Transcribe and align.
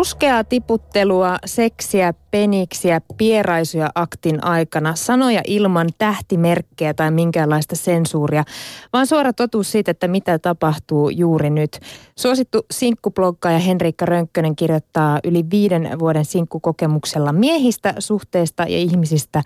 Ruskeaa 0.00 0.44
tiputtelua, 0.44 1.36
seksiä, 1.46 2.14
peniksiä, 2.30 3.00
pieraisuja 3.18 3.90
aktin 3.94 4.44
aikana, 4.44 4.94
sanoja 4.94 5.40
ilman 5.46 5.88
tähtimerkkejä 5.98 6.94
tai 6.94 7.10
minkäänlaista 7.10 7.76
sensuuria, 7.76 8.44
vaan 8.92 9.06
suora 9.06 9.32
totuus 9.32 9.72
siitä, 9.72 9.90
että 9.90 10.08
mitä 10.08 10.38
tapahtuu 10.38 11.08
juuri 11.08 11.50
nyt. 11.50 11.80
Suosittu 12.18 12.66
sinkkubloggaaja 12.70 13.58
Henriikka 13.58 14.06
Rönkkönen 14.06 14.56
kirjoittaa 14.56 15.18
yli 15.24 15.44
viiden 15.50 15.98
vuoden 15.98 16.24
sinkkukokemuksella 16.24 17.32
miehistä, 17.32 17.94
suhteista 17.98 18.62
ja 18.62 18.78
ihmisistä 18.78 19.42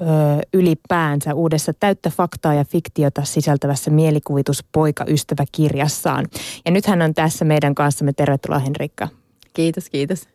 ö, 0.00 0.04
ylipäänsä 0.54 1.34
uudessa 1.34 1.72
täyttä 1.80 2.10
faktaa 2.10 2.54
ja 2.54 2.64
fiktiota 2.64 3.24
sisältävässä 3.24 3.90
mielikuvituspoika-ystäväkirjassaan. 3.90 6.26
Ja 6.64 6.70
nyt 6.70 6.86
hän 6.86 7.02
on 7.02 7.14
tässä 7.14 7.44
meidän 7.44 7.74
kanssamme. 7.74 8.12
Tervetuloa 8.12 8.58
Henrikka. 8.58 9.08
Kiitos, 9.52 9.90
kiitos. 9.90 10.28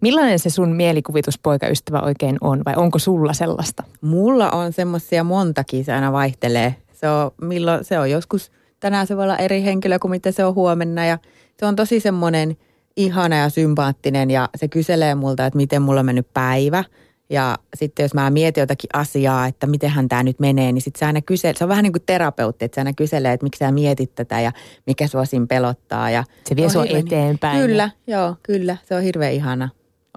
Millainen 0.00 0.38
se 0.38 0.50
sun 0.50 0.72
mielikuvituspoikaystävä 0.72 2.00
oikein 2.00 2.36
on 2.40 2.62
vai 2.64 2.74
onko 2.76 2.98
sulla 2.98 3.32
sellaista? 3.32 3.82
Mulla 4.00 4.50
on 4.50 4.72
semmoisia 4.72 5.24
montakin, 5.24 5.84
se 5.84 5.92
aina 5.92 6.12
vaihtelee. 6.12 6.76
Se 6.92 7.08
on, 7.08 7.30
milloin, 7.40 7.84
se 7.84 7.98
on 7.98 8.10
joskus, 8.10 8.52
tänään 8.80 9.06
se 9.06 9.16
voi 9.16 9.24
olla 9.24 9.36
eri 9.36 9.62
henkilö 9.62 9.98
kuin 9.98 10.10
mitä 10.10 10.32
se 10.32 10.44
on 10.44 10.54
huomenna 10.54 11.06
ja 11.06 11.18
se 11.58 11.66
on 11.66 11.76
tosi 11.76 12.00
semmoinen 12.00 12.56
ihana 12.96 13.36
ja 13.36 13.48
sympaattinen 13.48 14.30
ja 14.30 14.48
se 14.56 14.68
kyselee 14.68 15.14
multa, 15.14 15.46
että 15.46 15.56
miten 15.56 15.82
mulla 15.82 16.00
on 16.00 16.06
mennyt 16.06 16.26
päivä– 16.34 16.84
ja 17.32 17.58
sitten 17.74 18.04
jos 18.04 18.14
mä 18.14 18.30
mietin 18.30 18.60
jotakin 18.60 18.90
asiaa, 18.92 19.46
että 19.46 19.66
mitenhän 19.66 20.08
tämä 20.08 20.22
nyt 20.22 20.40
menee, 20.40 20.72
niin 20.72 20.82
sitten 20.82 20.98
se 20.98 21.06
aina 21.06 21.20
kyselee, 21.20 21.54
se 21.58 21.64
on 21.64 21.68
vähän 21.68 21.82
niin 21.82 21.92
kuin 21.92 22.02
terapeutti, 22.06 22.64
että 22.64 22.74
se 22.74 22.80
aina 22.80 22.92
kyselee, 22.92 23.32
että 23.32 23.44
miksi 23.44 23.58
sä 23.58 23.72
mietit 23.72 24.14
tätä 24.14 24.40
ja 24.40 24.52
mikä 24.86 25.06
sua 25.06 25.24
siinä 25.24 25.46
pelottaa. 25.46 26.10
Ja 26.10 26.24
se 26.44 26.56
vie 26.56 26.68
sua 26.68 26.84
eteenpäin. 26.84 27.58
Kyllä, 27.58 27.90
joo, 28.06 28.36
kyllä, 28.42 28.76
se 28.88 28.94
on 28.94 29.02
hirveän 29.02 29.32
ihana. 29.32 29.68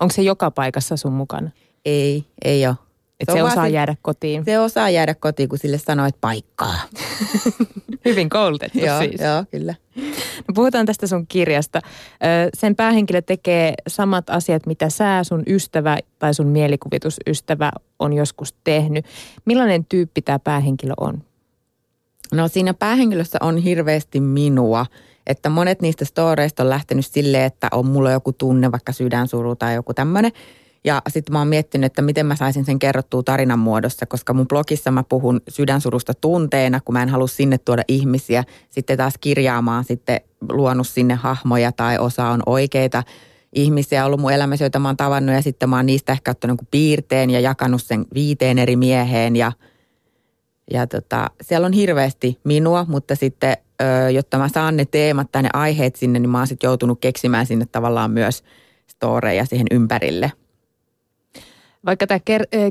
Onko 0.01 0.13
se 0.13 0.21
joka 0.21 0.51
paikassa 0.51 0.97
sun 0.97 1.13
mukana? 1.13 1.49
Ei, 1.85 2.25
ei 2.45 2.67
ole. 2.67 2.75
Et 3.19 3.29
se, 3.29 3.33
se 3.33 3.43
osaa 3.43 3.67
jäädä 3.67 3.95
kotiin. 4.01 4.45
Se 4.45 4.59
osaa 4.59 4.89
jäädä 4.89 5.15
kotiin, 5.15 5.49
kun 5.49 5.59
sille 5.59 5.77
sanoo, 5.77 6.05
että 6.05 6.21
paikkaa. 6.21 6.75
Hyvin 8.05 8.29
koulutettu 8.29 8.79
joo, 8.79 8.99
siis. 8.99 9.21
Joo, 9.21 9.45
kyllä. 9.51 9.75
No 10.47 10.53
puhutaan 10.55 10.85
tästä 10.85 11.07
sun 11.07 11.27
kirjasta. 11.27 11.81
Sen 12.53 12.75
päähenkilö 12.75 13.21
tekee 13.21 13.73
samat 13.87 14.29
asiat, 14.29 14.65
mitä 14.65 14.89
sä, 14.89 15.23
sun 15.23 15.43
ystävä 15.47 15.97
tai 16.19 16.33
sun 16.33 16.47
mielikuvitusystävä 16.47 17.71
on 17.99 18.13
joskus 18.13 18.55
tehnyt. 18.63 19.05
Millainen 19.45 19.85
tyyppi 19.85 20.21
tämä 20.21 20.39
päähenkilö 20.39 20.93
on? 20.97 21.23
No 22.33 22.47
siinä 22.47 22.73
päähenkilössä 22.73 23.37
on 23.41 23.57
hirveästi 23.57 24.19
minua. 24.19 24.85
Että 25.27 25.49
monet 25.49 25.81
niistä 25.81 26.05
storeista 26.05 26.63
on 26.63 26.69
lähtenyt 26.69 27.05
silleen, 27.05 27.43
että 27.43 27.67
on 27.71 27.85
mulla 27.85 28.11
joku 28.11 28.33
tunne, 28.33 28.71
vaikka 28.71 28.91
sydänsuru 28.91 29.55
tai 29.55 29.75
joku 29.75 29.93
tämmöinen– 29.93 30.31
ja 30.85 31.01
sitten 31.07 31.33
mä 31.33 31.39
oon 31.39 31.47
miettinyt, 31.47 31.85
että 31.85 32.01
miten 32.01 32.25
mä 32.25 32.35
saisin 32.35 32.65
sen 32.65 32.79
kerrottua 32.79 33.23
tarinan 33.23 33.59
muodossa, 33.59 34.05
koska 34.05 34.33
mun 34.33 34.47
blogissa 34.47 34.91
mä 34.91 35.03
puhun 35.03 35.41
sydänsurusta 35.49 36.13
tunteena, 36.13 36.79
kun 36.79 36.93
mä 36.93 37.03
en 37.03 37.09
halua 37.09 37.27
sinne 37.27 37.57
tuoda 37.57 37.83
ihmisiä. 37.87 38.43
Sitten 38.69 38.97
taas 38.97 39.13
kirjaamaan 39.21 39.83
sitten 39.83 40.21
luonut 40.49 40.87
sinne 40.87 41.13
hahmoja 41.13 41.71
tai 41.71 41.97
osa 41.97 42.27
on 42.27 42.43
oikeita 42.45 43.03
ihmisiä 43.53 44.05
ollut 44.05 44.19
mun 44.19 44.31
elämässä, 44.31 44.65
joita 44.65 44.79
mä 44.79 44.89
oon 44.89 44.97
tavannut 44.97 45.35
ja 45.35 45.41
sitten 45.41 45.69
mä 45.69 45.75
oon 45.75 45.85
niistä 45.85 46.11
ehkä 46.11 46.31
ottanut 46.31 46.61
piirteen 46.71 47.29
ja 47.29 47.39
jakanut 47.39 47.83
sen 47.83 48.05
viiteen 48.13 48.59
eri 48.59 48.75
mieheen 48.75 49.35
ja, 49.35 49.51
ja 50.71 50.87
tota, 50.87 51.29
siellä 51.41 51.65
on 51.65 51.73
hirveästi 51.73 52.39
minua, 52.43 52.85
mutta 52.89 53.15
sitten 53.15 53.57
jotta 54.13 54.37
mä 54.37 54.49
saan 54.49 54.77
ne 54.77 54.85
teemat 54.85 55.31
tai 55.31 55.43
ne 55.43 55.49
aiheet 55.53 55.95
sinne, 55.95 56.19
niin 56.19 56.29
mä 56.29 56.37
oon 56.37 56.47
sitten 56.47 56.67
joutunut 56.67 56.97
keksimään 57.01 57.45
sinne 57.45 57.65
tavallaan 57.71 58.11
myös 58.11 58.43
storeja 58.87 59.45
siihen 59.45 59.67
ympärille– 59.71 60.31
vaikka 61.85 62.07
tämä 62.07 62.19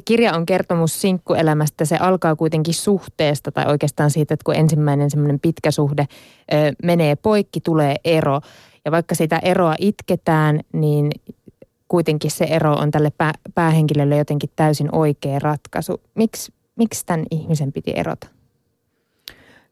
kirja 0.05 0.35
on 0.35 0.47
kertomus 0.47 1.01
sinkkuelämästä, 1.01 1.85
se 1.85 1.97
alkaa 1.97 2.37
kuitenkin 2.37 2.75
suhteesta 2.75 3.53
tai 3.53 3.67
oikeastaan 3.67 4.11
siitä, 4.11 4.35
että 4.35 4.45
kun 4.45 4.55
ensimmäinen 4.55 5.11
semmoinen 5.11 5.41
pitkä 5.41 5.71
suhde 5.71 6.07
menee 6.83 7.17
poikki, 7.17 7.61
tulee 7.61 7.97
ero. 8.05 8.41
Ja 8.85 8.91
vaikka 8.91 9.15
sitä 9.15 9.39
eroa 9.39 9.75
itketään, 9.79 10.61
niin 10.73 11.11
kuitenkin 11.89 12.31
se 12.31 12.45
ero 12.45 12.75
on 12.75 12.91
tälle 12.91 13.13
päähenkilölle 13.55 14.17
jotenkin 14.17 14.51
täysin 14.57 14.89
oikea 14.95 15.39
ratkaisu. 15.39 16.01
Miks, 16.15 16.53
miksi 16.77 17.07
tämän 17.07 17.27
ihmisen 17.31 17.73
piti 17.73 17.93
erota? 17.97 18.27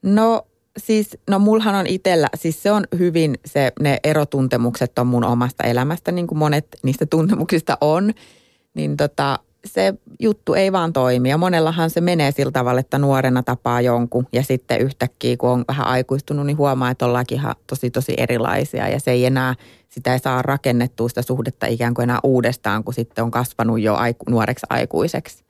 No 0.02 0.46
siis, 0.76 1.18
no 1.30 1.38
mulhan 1.38 1.74
on 1.74 1.86
itsellä, 1.86 2.28
siis 2.34 2.62
se 2.62 2.72
on 2.72 2.84
hyvin 2.98 3.38
se, 3.44 3.72
ne 3.80 3.98
erotuntemukset 4.04 4.98
on 4.98 5.06
mun 5.06 5.24
omasta 5.24 5.64
elämästä, 5.64 6.12
niin 6.12 6.26
kuin 6.26 6.38
monet 6.38 6.66
niistä 6.82 7.06
tuntemuksista 7.06 7.78
on– 7.80 8.12
niin 8.74 8.96
tota, 8.96 9.38
se 9.64 9.94
juttu 10.20 10.54
ei 10.54 10.72
vaan 10.72 10.92
toimi. 10.92 11.28
Ja 11.28 11.38
monellahan 11.38 11.90
se 11.90 12.00
menee 12.00 12.32
sillä 12.32 12.52
tavalla, 12.52 12.80
että 12.80 12.98
nuorena 12.98 13.42
tapaa 13.42 13.80
jonkun 13.80 14.26
ja 14.32 14.42
sitten 14.42 14.80
yhtäkkiä, 14.80 15.36
kun 15.36 15.50
on 15.50 15.64
vähän 15.68 15.86
aikuistunut, 15.86 16.46
niin 16.46 16.56
huomaa, 16.56 16.90
että 16.90 17.06
ollaankin 17.06 17.38
ihan 17.38 17.54
tosi 17.66 17.90
tosi 17.90 18.14
erilaisia. 18.16 18.88
Ja 18.88 19.00
se 19.00 19.10
ei 19.10 19.26
enää, 19.26 19.54
sitä 19.88 20.12
ei 20.12 20.18
saa 20.18 20.42
rakennettua 20.42 21.08
sitä 21.08 21.22
suhdetta 21.22 21.66
ikään 21.66 21.94
kuin 21.94 22.02
enää 22.02 22.18
uudestaan, 22.22 22.84
kun 22.84 22.94
sitten 22.94 23.24
on 23.24 23.30
kasvanut 23.30 23.80
jo 23.80 23.94
aiku, 23.94 24.24
nuoreksi 24.30 24.66
aikuiseksi. 24.70 25.44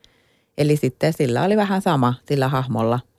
Eli 0.57 0.77
sitten 0.77 1.13
sillä 1.13 1.43
oli 1.43 1.57
vähän 1.57 1.81
sama, 1.81 2.13
sillä 2.27 2.47
hahmolla– 2.47 2.99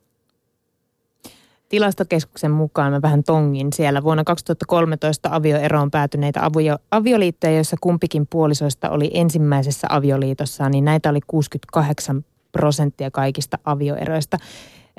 Tilastokeskuksen 1.74 2.50
mukaan 2.50 2.92
mä 2.92 3.02
vähän 3.02 3.24
tongin 3.24 3.72
siellä 3.72 4.02
vuonna 4.02 4.24
2013 4.24 5.28
avioeroon 5.32 5.90
päätyneitä 5.90 6.44
avio, 6.44 6.76
avioliittoja, 6.90 7.54
joissa 7.54 7.76
kumpikin 7.80 8.26
puolisoista 8.30 8.90
oli 8.90 9.10
ensimmäisessä 9.14 9.86
avioliitossaan, 9.90 10.70
niin 10.72 10.84
näitä 10.84 11.10
oli 11.10 11.20
68 11.26 12.24
prosenttia 12.52 13.10
kaikista 13.10 13.58
avioeroista. 13.64 14.38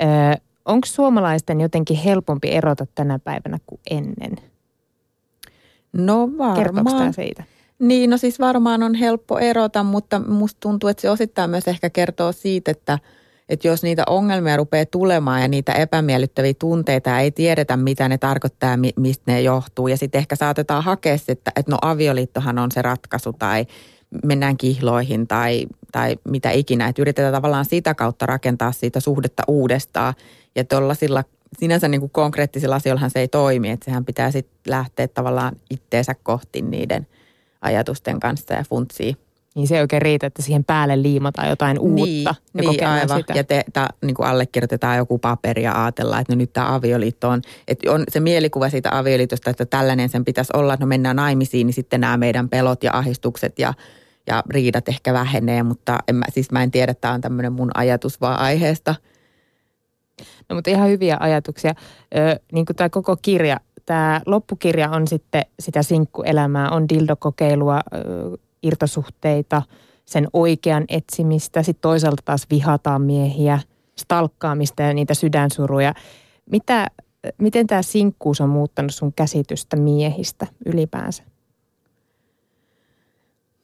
Öö, 0.02 0.08
Onko 0.66 0.85
suomalaisten 0.85 1.62
jotenkin 1.62 1.97
helpompi 1.97 2.52
erota 2.52 2.85
tänä 2.96 3.19
päivänä 3.19 3.58
kuin 3.66 3.81
ennen? 3.90 4.35
No 5.94 6.30
varmaan. 6.38 7.14
siitä? 7.14 7.44
Niin, 7.80 8.09
no 8.09 8.18
siis 8.18 8.40
varmaan 8.40 8.84
on 8.84 8.96
helppo 8.96 9.40
erota, 9.40 9.84
mutta 9.84 10.19
musta 10.19 10.58
tuntuu, 10.59 10.90
että 10.90 11.02
se 11.02 11.09
osittain 11.09 11.50
myös 11.50 11.68
ehkä 11.68 11.90
kertoo 11.90 12.31
siitä, 12.31 12.72
että– 12.72 13.00
että 13.50 13.68
jos 13.68 13.84
niitä 13.84 14.04
ongelmia 14.08 14.58
rupeaa 14.58 14.86
tulemaan 14.86 15.42
ja 15.42 15.48
niitä 15.48 15.74
epämiellyttäviä 15.74 16.54
tunteita 16.60 17.20
ei 17.20 17.32
tiedetä, 17.32 17.78
mitä 17.78 18.10
ne 18.10 18.18
tarkoittaa 18.18 18.70
ja 18.70 18.78
mistä 18.96 19.32
ne 19.32 19.42
johtuu. 19.42 19.88
Ja 19.88 19.98
sitten 19.98 20.20
ehkä 20.20 20.36
saatetaan 20.36 20.84
hakea, 20.84 21.18
että, 21.28 21.52
että 21.56 21.72
no 21.72 21.78
avioliittohan 21.82 22.60
on 22.60 22.72
se 22.72 22.82
ratkaisu 22.82 23.34
tai 23.34 23.66
mennään 24.24 24.58
kihloihin 24.58 25.28
tai, 25.28 25.66
tai 25.92 26.18
mitä 26.30 26.52
ikinä. 26.52 26.88
Että 26.88 27.02
yritetään 27.02 27.34
tavallaan 27.34 27.66
sitä 27.66 27.94
kautta 27.94 28.26
rakentaa 28.26 28.72
siitä 28.72 29.00
suhdetta 29.00 29.44
uudestaan. 29.48 30.14
Ja 30.56 30.64
tuollaisilla 30.64 31.24
sinänsä 31.60 31.88
niin 31.88 32.02
kuin 32.02 32.12
konkreettisilla 32.12 32.76
asioillahan 32.76 33.10
se 33.10 33.20
ei 33.20 33.28
toimi. 33.28 33.70
Että 33.70 33.86
sehän 33.86 34.06
pitää 34.06 34.32
sitten 34.32 34.72
lähteä 34.72 35.08
tavallaan 35.08 35.56
itteensä 35.70 36.16
kohti 36.24 36.62
niiden 36.62 37.08
ajatusten 37.62 38.20
kanssa 38.20 38.54
ja 38.54 38.64
funtsia 38.70 39.16
niin 39.56 39.68
se 39.68 39.76
ei 39.76 39.82
oikein 39.82 40.02
riitä, 40.02 40.28
että 40.28 40.42
siihen 40.42 40.64
päälle 40.64 41.02
liimataan 41.02 41.50
jotain 41.50 41.78
niin, 41.78 41.82
uutta 41.82 42.36
ja 42.54 42.62
niin, 42.62 42.88
aivan. 42.88 43.18
sitä. 43.20 43.34
Ja 43.34 43.44
te, 43.44 43.64
ta, 43.74 43.88
niin 44.02 44.16
kuin 44.16 44.28
allekirjoitetaan 44.28 44.98
joku 44.98 45.20
paperi 45.20 45.64
ja 45.64 45.84
ajatellaan, 45.84 46.22
että 46.22 46.34
no 46.34 46.38
nyt 46.38 46.54
tämä 46.54 46.76
avioliitto 46.76 47.30
on, 47.30 47.42
että 47.68 47.92
on 47.92 48.04
se 48.10 48.20
mielikuva 48.20 48.70
siitä 48.70 48.98
avioliitosta, 48.98 49.50
että 49.50 49.66
tällainen 49.66 50.10
sen 50.10 50.26
pitäisi 50.26 50.54
olla, 50.56 50.74
että 50.74 50.86
no 50.86 50.88
mennään 50.88 51.16
naimisiin, 51.16 51.68
niin 51.68 51.74
sitten 51.74 52.02
nämä 52.02 52.18
meidän 52.18 52.50
pelot 52.50 52.84
ja 52.84 52.92
ahdistukset 52.94 53.60
ja, 53.60 53.74
ja 54.28 54.44
riidat 54.50 54.90
ehkä 54.90 55.14
vähenee, 55.14 55.64
mutta 55.64 56.00
en 56.08 56.16
mä, 56.16 56.26
siis 56.30 56.52
mä 56.52 56.64
en 56.64 56.72
tiedä, 56.72 56.92
että 56.92 57.02
tämä 57.02 57.14
on 57.14 57.22
tämmöinen 57.22 57.54
mun 57.54 57.72
ajatus 57.74 58.22
vaan 58.22 58.40
aiheesta. 58.40 58.96
No 60.50 60.56
mutta 60.56 60.70
ihan 60.70 60.90
hyviä 60.90 61.18
ajatuksia. 61.20 61.74
Ö, 62.16 62.40
niin 62.52 62.66
kuin 62.66 62.76
tämä 62.76 62.90
koko 62.90 63.18
kirja, 63.22 63.58
tämä 63.86 64.22
loppukirja 64.26 64.90
on 64.90 65.08
sitten 65.08 65.42
sitä 65.60 65.84
sinkkuelämää, 65.84 66.70
on 66.70 66.90
dildokokeilua, 66.90 67.82
irtosuhteita, 68.63 69.61
sen 70.05 70.28
oikean 70.34 70.85
etsimistä. 70.90 71.63
Sitten 71.63 71.81
toisaalta 71.81 72.22
taas 72.25 72.47
vihataan 72.49 73.02
miehiä, 73.02 73.59
stalkkaamista 73.96 74.84
ja 74.84 74.93
niitä 74.93 75.13
sydänsuruja. 75.13 75.93
Mitä, 76.52 76.87
miten 77.37 77.67
tämä 77.67 77.81
sinkkuus 77.81 78.41
on 78.41 78.49
muuttanut 78.49 78.93
sun 78.93 79.13
käsitystä 79.13 79.75
miehistä 79.78 80.47
ylipäänsä? 80.66 81.23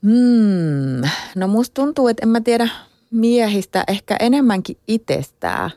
Hmm. 0.04 1.10
No 1.36 1.48
musta 1.48 1.74
tuntuu, 1.74 2.08
että 2.08 2.24
en 2.24 2.30
mä 2.30 2.42
tiedä 2.42 2.70
miehistä, 3.12 3.84
ehkä 3.88 4.16
enemmänkin 4.20 4.78
itsestään 4.88 5.72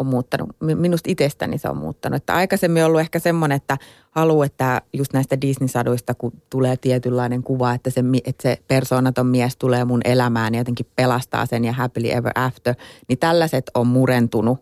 on 0.00 0.06
muuttanut, 0.06 0.48
minusta 0.60 1.10
itsestäni 1.10 1.58
se 1.58 1.68
on 1.68 1.76
muuttanut. 1.76 2.16
Että 2.16 2.34
aikaisemmin 2.34 2.82
on 2.82 2.86
ollut 2.86 3.00
ehkä 3.00 3.18
semmoinen, 3.18 3.56
että 3.56 3.78
haluaa, 4.10 4.46
että 4.46 4.82
just 4.92 5.12
näistä 5.12 5.40
Disney-saduista, 5.40 6.14
kun 6.14 6.32
tulee 6.50 6.76
tietynlainen 6.76 7.42
kuva, 7.42 7.74
että 7.74 7.90
se, 7.90 8.04
että 8.24 8.42
se 8.42 8.58
persoonaton 8.68 9.26
mies 9.26 9.56
tulee 9.56 9.84
mun 9.84 10.00
elämään 10.04 10.54
ja 10.54 10.60
jotenkin 10.60 10.86
pelastaa 10.96 11.46
sen 11.46 11.64
ja 11.64 11.72
happily 11.72 12.10
ever 12.10 12.32
after, 12.34 12.74
niin 13.08 13.18
tällaiset 13.18 13.70
on 13.74 13.86
murentunut. 13.86 14.58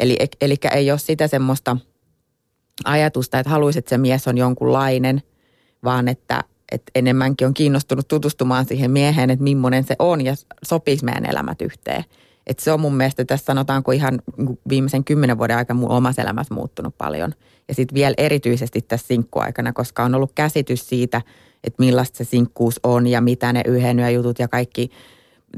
Eli, 0.00 0.16
eli 0.40 0.56
ei 0.72 0.90
ole 0.90 0.98
sitä 0.98 1.28
semmoista 1.28 1.76
ajatusta, 2.84 3.38
että 3.38 3.50
haluaisit, 3.50 3.78
että 3.78 3.90
se 3.90 3.98
mies 3.98 4.28
on 4.28 4.38
jonkunlainen, 4.38 5.22
vaan 5.84 6.08
että 6.08 6.44
että 6.72 6.90
enemmänkin 6.94 7.46
on 7.46 7.54
kiinnostunut 7.54 8.08
tutustumaan 8.08 8.64
siihen 8.64 8.90
mieheen, 8.90 9.30
että 9.30 9.42
millainen 9.42 9.84
se 9.84 9.96
on 9.98 10.24
ja 10.24 10.34
sopisi 10.64 11.04
meidän 11.04 11.26
elämät 11.26 11.62
yhteen. 11.62 12.04
Että 12.48 12.64
se 12.64 12.72
on 12.72 12.80
mun 12.80 12.96
mielestä 12.96 13.24
tässä 13.24 13.44
sanotaanko 13.44 13.92
ihan 13.92 14.20
viimeisen 14.68 15.04
kymmenen 15.04 15.38
vuoden 15.38 15.56
aikana 15.56 15.80
mun 15.80 15.90
omassa 15.90 16.22
elämässä 16.22 16.54
muuttunut 16.54 16.98
paljon. 16.98 17.34
Ja 17.68 17.74
sitten 17.74 17.94
vielä 17.94 18.14
erityisesti 18.18 18.82
tässä 18.82 19.06
sinkkuaikana, 19.06 19.72
koska 19.72 20.04
on 20.04 20.14
ollut 20.14 20.32
käsitys 20.34 20.88
siitä, 20.88 21.22
että 21.64 21.82
millaista 21.82 22.18
se 22.18 22.24
sinkkuus 22.24 22.80
on 22.82 23.06
ja 23.06 23.20
mitä 23.20 23.52
ne 23.52 23.62
yhdenyöjutut 23.66 24.38
ja 24.38 24.48
kaikki 24.48 24.90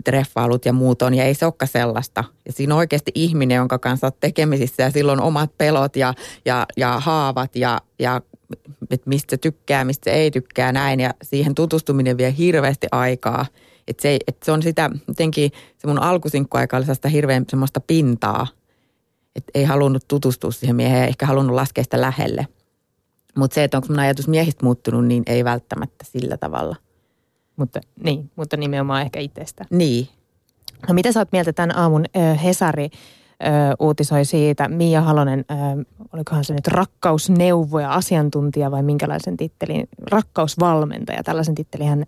treffailut 0.04 0.64
ja 0.64 0.72
muut 0.72 1.02
on. 1.02 1.14
Ja 1.14 1.24
ei 1.24 1.34
se 1.34 1.44
olekaan 1.44 1.68
sellaista. 1.68 2.24
Ja 2.46 2.52
siinä 2.52 2.74
on 2.74 2.78
oikeasti 2.78 3.12
ihminen, 3.14 3.56
jonka 3.56 3.78
kanssa 3.78 4.06
olet 4.06 4.20
tekemisissä 4.20 4.82
ja 4.82 4.90
silloin 4.90 5.20
omat 5.20 5.50
pelot 5.58 5.96
ja, 5.96 6.14
ja, 6.44 6.66
ja 6.76 7.00
haavat 7.00 7.56
ja, 7.56 7.80
ja 7.98 8.20
että 8.90 9.08
mistä 9.08 9.30
se 9.30 9.36
tykkää, 9.36 9.84
mistä 9.84 10.10
se 10.10 10.16
ei 10.16 10.30
tykkää 10.30 10.72
näin. 10.72 11.00
Ja 11.00 11.14
siihen 11.22 11.54
tutustuminen 11.54 12.18
vie 12.18 12.34
hirveästi 12.38 12.86
aikaa. 12.92 13.46
Että 13.90 14.02
se, 14.02 14.18
et 14.26 14.42
se 14.42 14.52
on 14.52 14.62
sitä, 14.62 14.90
jotenkin 15.08 15.50
se 15.78 15.86
mun 15.86 16.02
alkusinkkuaika 16.02 16.76
oli 16.76 16.94
sitä 16.94 17.08
hirveän 17.08 17.44
semmoista 17.48 17.80
pintaa. 17.80 18.46
Että 19.36 19.50
ei 19.54 19.64
halunnut 19.64 20.08
tutustua 20.08 20.50
siihen 20.50 20.76
mieheen, 20.76 21.08
ehkä 21.08 21.26
halunnut 21.26 21.54
laskea 21.54 21.84
sitä 21.84 22.00
lähelle. 22.00 22.46
Mutta 23.36 23.54
se, 23.54 23.64
että 23.64 23.76
onko 23.76 23.88
mun 23.88 23.98
ajatus 23.98 24.28
miehistä 24.28 24.64
muuttunut, 24.64 25.06
niin 25.06 25.22
ei 25.26 25.44
välttämättä 25.44 26.04
sillä 26.04 26.36
tavalla. 26.36 26.76
Mutta, 27.56 27.80
niin, 28.04 28.30
mutta 28.36 28.56
nimenomaan 28.56 29.02
ehkä 29.02 29.20
itsestä. 29.20 29.64
Niin. 29.70 30.08
No 30.88 30.94
mitä 30.94 31.12
sä 31.12 31.20
oot 31.20 31.32
mieltä 31.32 31.52
tämän 31.52 31.76
aamun 31.76 32.04
äh, 32.16 32.44
Hesari 32.44 32.84
äh, 32.84 33.50
uutisoi 33.78 34.24
siitä, 34.24 34.68
Mia 34.68 35.00
Halonen, 35.00 35.44
äh, 35.50 35.58
olikohan 36.12 36.44
se 36.44 36.54
nyt 36.54 36.66
rakkausneuvoja, 36.66 37.92
asiantuntija 37.92 38.70
vai 38.70 38.82
minkälaisen 38.82 39.36
tittelin, 39.36 39.88
rakkausvalmentaja, 40.10 41.22
tällaisen 41.22 41.54
tittelin 41.54 41.88
hän 41.88 42.04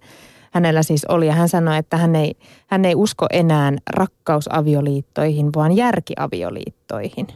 hänellä 0.52 0.82
siis 0.82 1.04
oli. 1.04 1.26
Ja 1.26 1.32
hän 1.32 1.48
sanoi, 1.48 1.78
että 1.78 1.96
hän 1.96 2.16
ei, 2.16 2.34
hän 2.66 2.84
ei 2.84 2.94
usko 2.94 3.26
enää 3.32 3.72
rakkausavioliittoihin, 3.90 5.50
vaan 5.56 5.72
järkiavioliittoihin. 5.72 7.26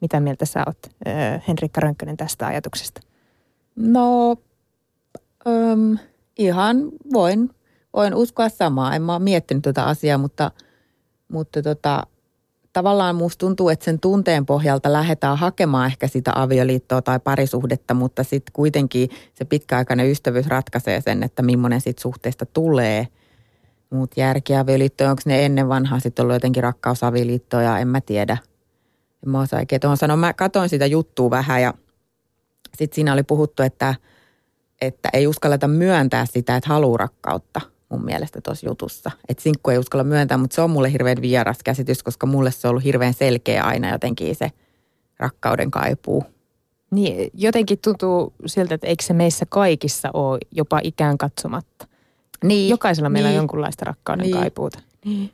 Mitä 0.00 0.20
mieltä 0.20 0.46
sä 0.46 0.62
oot, 0.66 0.78
Henrikka 1.48 1.80
Rönkkönen, 1.80 2.16
tästä 2.16 2.46
ajatuksesta? 2.46 3.00
No, 3.76 4.30
um, 5.46 5.98
ihan 6.38 6.76
voin, 7.12 7.50
voin 7.94 8.14
uskoa 8.14 8.48
samaa. 8.48 8.94
En 8.94 9.02
mä 9.02 9.12
ole 9.12 9.22
miettinyt 9.22 9.62
tätä 9.62 9.80
tota 9.80 9.90
asiaa, 9.90 10.18
mutta, 10.18 10.50
mutta 11.28 11.62
tota, 11.62 12.06
tavallaan 12.72 13.16
musta 13.16 13.38
tuntuu, 13.38 13.68
että 13.68 13.84
sen 13.84 14.00
tunteen 14.00 14.46
pohjalta 14.46 14.92
lähdetään 14.92 15.38
hakemaan 15.38 15.86
ehkä 15.86 16.08
sitä 16.08 16.32
avioliittoa 16.34 17.02
tai 17.02 17.20
parisuhdetta, 17.20 17.94
mutta 17.94 18.24
sitten 18.24 18.52
kuitenkin 18.52 19.10
se 19.34 19.44
pitkäaikainen 19.44 20.10
ystävyys 20.10 20.46
ratkaisee 20.46 21.00
sen, 21.00 21.22
että 21.22 21.42
millainen 21.42 21.80
siitä 21.80 22.02
suhteesta 22.02 22.46
tulee. 22.46 23.08
Muut 23.90 24.16
järkiavioliittoja, 24.16 25.10
onko 25.10 25.22
ne 25.24 25.44
ennen 25.44 25.68
vanhaa 25.68 26.00
sitten 26.00 26.22
ollut 26.22 26.34
jotenkin 26.34 26.62
rakkausavioliittoja, 26.62 27.78
en 27.78 27.88
mä 27.88 28.00
tiedä. 28.00 28.38
En 29.26 29.30
mä 29.30 29.40
osaa 29.40 29.60
oikein 29.60 29.80
tuohon 29.80 29.96
sanoa. 29.96 30.16
Mä 30.16 30.32
katoin 30.32 30.68
sitä 30.68 30.86
juttua 30.86 31.30
vähän 31.30 31.62
ja 31.62 31.74
sitten 32.76 32.94
siinä 32.94 33.12
oli 33.12 33.22
puhuttu, 33.22 33.62
että, 33.62 33.94
että 34.80 35.08
ei 35.12 35.26
uskalleta 35.26 35.68
myöntää 35.68 36.26
sitä, 36.26 36.56
että 36.56 36.68
haluaa 36.68 36.96
rakkautta– 36.96 37.60
mun 37.90 38.04
mielestä 38.04 38.40
tuossa 38.40 38.66
jutussa. 38.66 39.10
Että 39.28 39.42
sinkku 39.42 39.70
ei 39.70 39.78
uskalla 39.78 40.04
myöntää, 40.04 40.38
mutta 40.38 40.54
se 40.54 40.60
on 40.60 40.70
mulle 40.70 40.92
hirveän 40.92 41.22
vieras 41.22 41.58
käsitys, 41.64 42.02
koska 42.02 42.26
mulle 42.26 42.50
se 42.50 42.68
on 42.68 42.70
ollut 42.70 42.84
hirveän 42.84 43.14
selkeä 43.14 43.64
aina 43.64 43.90
jotenkin 43.90 44.36
se 44.36 44.50
rakkauden 45.18 45.70
kaipuu. 45.70 46.24
Niin, 46.90 47.30
jotenkin 47.34 47.78
tuntuu 47.78 48.32
siltä, 48.46 48.74
että 48.74 48.86
eikö 48.86 49.04
se 49.04 49.12
meissä 49.12 49.46
kaikissa 49.48 50.10
ole 50.14 50.38
jopa 50.50 50.80
ikään 50.82 51.18
katsomatta. 51.18 51.86
Niin. 52.44 52.68
Jokaisella 52.68 53.08
meillä 53.08 53.28
niin. 53.28 53.36
on 53.38 53.42
jonkunlaista 53.42 53.84
rakkauden 53.84 54.22
niin. 54.22 54.36
kaipuuta. 54.36 54.78
Niin. 55.04 55.30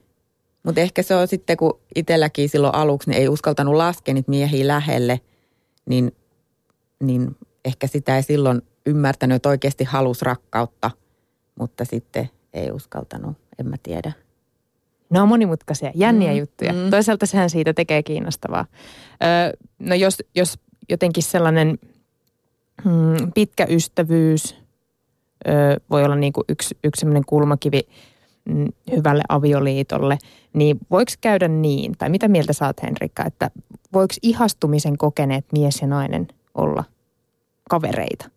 Mutta 0.62 0.80
ehkä 0.80 1.02
se 1.02 1.14
on 1.14 1.28
sitten, 1.28 1.56
kun 1.56 1.80
itselläkin 1.94 2.48
silloin 2.48 2.74
aluksi 2.74 3.10
niin 3.10 3.20
ei 3.20 3.28
uskaltanut 3.28 3.74
laskea 3.74 4.14
niitä 4.14 4.30
miehiä 4.30 4.66
lähelle, 4.66 5.20
niin, 5.86 6.12
niin 7.02 7.36
ehkä 7.64 7.86
sitä 7.86 8.16
ei 8.16 8.22
silloin 8.22 8.62
ymmärtänyt, 8.86 9.36
että 9.36 9.48
oikeasti 9.48 9.84
halusi 9.84 10.24
rakkautta, 10.24 10.90
mutta 11.58 11.84
sitten 11.84 12.30
ei 12.56 12.70
uskaltanut, 12.70 13.36
en 13.58 13.66
mä 13.66 13.76
tiedä. 13.82 14.12
Ne 15.10 15.20
on 15.20 15.28
monimutkaisia, 15.28 15.90
jänniä 15.94 16.32
mm, 16.32 16.38
juttuja. 16.38 16.72
Mm. 16.72 16.90
Toisaalta 16.90 17.26
sehän 17.26 17.50
siitä 17.50 17.72
tekee 17.72 18.02
kiinnostavaa. 18.02 18.66
Öö, 19.22 19.52
no 19.78 19.94
jos, 19.94 20.22
jos 20.34 20.58
jotenkin 20.88 21.22
sellainen 21.22 21.78
mm, 22.84 23.32
pitkä 23.34 23.66
ystävyys 23.68 24.56
öö, 25.48 25.76
voi 25.90 26.04
olla 26.04 26.16
niin 26.16 26.32
kuin 26.32 26.44
yksi, 26.48 26.78
yksi 26.84 27.00
sellainen 27.00 27.24
kulmakivi 27.26 27.80
mm, 28.44 28.66
hyvälle 28.96 29.22
avioliitolle, 29.28 30.18
niin 30.52 30.78
voiko 30.90 31.12
käydä 31.20 31.48
niin, 31.48 31.92
tai 31.98 32.10
mitä 32.10 32.28
mieltä 32.28 32.52
saat 32.52 32.82
Henrikka, 32.82 33.24
että 33.24 33.50
voiko 33.92 34.14
ihastumisen 34.22 34.98
kokeneet 34.98 35.44
mies 35.52 35.80
ja 35.80 35.86
nainen 35.86 36.28
olla 36.54 36.84
kavereita? 37.70 38.30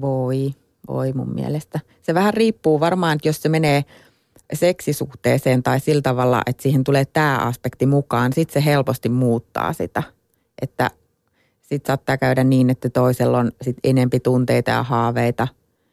Voi. 0.00 0.54
Voi 0.88 1.12
mun 1.12 1.34
mielestä. 1.34 1.80
Se 2.02 2.14
vähän 2.14 2.34
riippuu 2.34 2.80
varmaan, 2.80 3.16
että 3.16 3.28
jos 3.28 3.42
se 3.42 3.48
menee 3.48 3.84
seksisuhteeseen 4.52 5.62
tai 5.62 5.80
sillä 5.80 6.02
tavalla, 6.02 6.42
että 6.46 6.62
siihen 6.62 6.84
tulee 6.84 7.04
tämä 7.04 7.38
aspekti 7.38 7.86
mukaan, 7.86 8.32
sitten 8.32 8.62
se 8.62 8.64
helposti 8.64 9.08
muuttaa 9.08 9.72
sitä. 9.72 10.02
Että 10.62 10.90
sitten 11.62 11.86
saattaa 11.86 12.16
käydä 12.16 12.44
niin, 12.44 12.70
että 12.70 12.90
toisella 12.90 13.38
on 13.38 13.52
sit 13.62 13.76
enempi 13.84 14.20
tunteita 14.20 14.70
ja 14.70 14.82
haaveita 14.82 15.48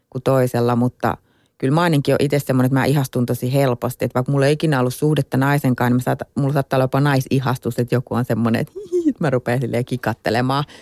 kuin 0.10 0.22
toisella, 0.22 0.76
mutta 0.76 1.18
kyllä 1.58 1.74
mä 1.74 1.82
ainakin 1.82 2.14
olen 2.14 2.26
itse 2.26 2.40
semmoinen, 2.40 2.66
että 2.66 2.80
mä 2.80 2.86
ihastun 2.86 3.26
tosi 3.26 3.54
helposti. 3.54 4.06
Että 4.06 4.16
vaikka 4.16 4.32
mulla 4.32 4.46
ei 4.46 4.54
ikinä 4.54 4.80
ollut 4.80 4.94
suhdetta 4.94 5.38
naisenkaan, 5.38 5.92
niin 5.92 5.98
mä 5.98 6.04
saat, 6.04 6.20
mulla 6.36 6.54
saattaa 6.54 6.78
olla 6.78 6.84
jopa 6.84 7.00
naisihastus, 7.00 7.80
että 7.80 7.96
joku 7.96 8.16
on 8.16 8.26
semmoinen, 8.26 8.62
että 8.62 8.74
mä 9.20 9.30
rupean 9.30 9.62
silleen 9.62 9.86
kikattelemaan– 9.86 10.64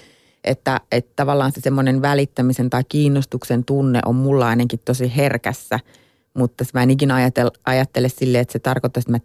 että, 0.44 0.82
että 0.92 1.12
tavallaan 1.16 1.52
se 1.52 1.62
semmoinen 1.62 2.02
välittämisen 2.02 2.70
tai 2.70 2.84
kiinnostuksen 2.90 3.66
tunne 3.66 4.00
on 4.06 4.16
mulla 4.16 4.48
ainakin 4.48 4.80
tosi 4.86 5.16
herkässä, 5.16 5.80
mutta 6.34 6.66
mä 6.74 6.84
en 6.84 6.90
ikinä 6.90 7.16
ajattele, 7.16 7.52
ajattele 7.66 8.10
silleen, 8.10 8.42
että 8.42 8.52
se 8.52 8.60
tarkoittaa, 8.60 9.00
että 9.00 9.12
mä 9.12 9.20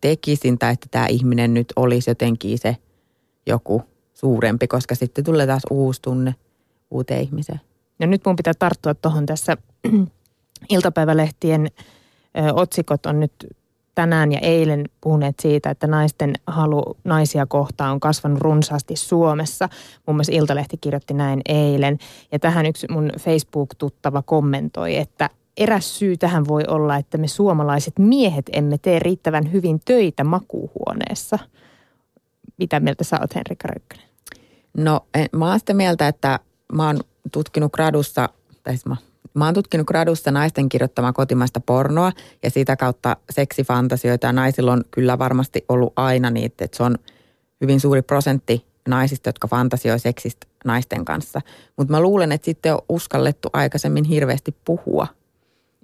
tekisin 0.00 0.58
tai 0.58 0.72
että 0.72 0.86
tämä 0.90 1.06
ihminen 1.06 1.54
nyt 1.54 1.72
olisi 1.76 2.10
jotenkin 2.10 2.58
se 2.58 2.76
joku 3.46 3.82
suurempi, 4.14 4.66
koska 4.66 4.94
sitten 4.94 5.24
tulee 5.24 5.46
taas 5.46 5.62
uusi 5.70 6.02
tunne 6.02 6.34
uuteen 6.90 7.22
ihmiseen. 7.22 7.60
Ja 7.98 8.06
nyt 8.06 8.22
mun 8.26 8.36
pitää 8.36 8.54
tarttua 8.58 8.94
tuohon 8.94 9.26
tässä 9.26 9.56
iltapäivälehtien 10.68 11.70
otsikot 12.54 13.06
on 13.06 13.20
nyt 13.20 13.32
tänään 13.94 14.32
ja 14.32 14.38
eilen 14.38 14.84
puhuneet 15.00 15.40
siitä, 15.40 15.70
että 15.70 15.86
naisten 15.86 16.32
halu 16.46 16.96
naisia 17.04 17.46
kohtaan 17.46 17.92
on 17.92 18.00
kasvanut 18.00 18.40
runsaasti 18.40 18.96
Suomessa. 18.96 19.68
Muun 20.06 20.16
muassa 20.16 20.32
Iltalehti 20.32 20.76
kirjoitti 20.76 21.14
näin 21.14 21.40
eilen. 21.48 21.98
Ja 22.32 22.38
tähän 22.38 22.66
yksi 22.66 22.86
mun 22.90 23.12
Facebook-tuttava 23.18 24.22
kommentoi, 24.22 24.96
että 24.96 25.30
eräs 25.56 25.98
syy 25.98 26.16
tähän 26.16 26.48
voi 26.48 26.62
olla, 26.68 26.96
että 26.96 27.18
me 27.18 27.28
suomalaiset 27.28 27.98
miehet 27.98 28.50
emme 28.52 28.78
tee 28.78 28.98
riittävän 28.98 29.52
hyvin 29.52 29.80
töitä 29.84 30.24
makuuhuoneessa. 30.24 31.38
Mitä 32.58 32.80
mieltä 32.80 33.04
sä 33.04 33.18
oot, 33.20 33.34
Henrikka 33.34 33.68
Röykkönen? 33.68 34.06
No 34.76 35.00
mä 35.32 35.50
oon 35.50 35.58
sitä 35.58 35.74
mieltä, 35.74 36.08
että 36.08 36.38
mä 36.72 36.86
oon 36.86 37.00
tutkinut 37.32 37.72
gradussa, 37.72 38.28
tai 38.62 38.72
siis 38.72 38.86
mä 38.86 38.96
Mä 39.34 39.44
oon 39.44 39.54
tutkinut 39.54 39.86
gradussa 39.86 40.30
naisten 40.30 40.68
kirjoittamaa 40.68 41.12
kotimaista 41.12 41.60
pornoa 41.60 42.12
ja 42.42 42.50
sitä 42.50 42.76
kautta 42.76 43.16
seksifantasioita 43.30 44.26
ja 44.26 44.32
naisilla 44.32 44.72
on 44.72 44.84
kyllä 44.90 45.18
varmasti 45.18 45.64
ollut 45.68 45.92
aina 45.96 46.30
niitä, 46.30 46.64
että 46.64 46.76
se 46.76 46.82
on 46.82 46.98
hyvin 47.60 47.80
suuri 47.80 48.02
prosentti 48.02 48.66
naisista, 48.88 49.28
jotka 49.28 49.48
fantasioi 49.48 49.98
seksistä 49.98 50.46
naisten 50.64 51.04
kanssa. 51.04 51.40
Mutta 51.76 51.90
mä 51.90 52.00
luulen, 52.00 52.32
että 52.32 52.44
sitten 52.44 52.74
on 52.74 52.80
uskallettu 52.88 53.48
aikaisemmin 53.52 54.04
hirveästi 54.04 54.56
puhua. 54.64 55.06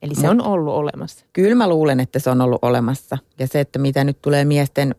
Eli 0.02 0.14
se 0.14 0.20
Mut, 0.20 0.30
on 0.30 0.40
ollut 0.40 0.74
olemassa? 0.74 1.26
Kyllä 1.32 1.54
mä 1.54 1.68
luulen, 1.68 2.00
että 2.00 2.18
se 2.18 2.30
on 2.30 2.40
ollut 2.40 2.58
olemassa. 2.62 3.18
Ja 3.38 3.46
se, 3.46 3.60
että 3.60 3.78
mitä 3.78 4.04
nyt 4.04 4.22
tulee 4.22 4.44
miesten 4.44 4.94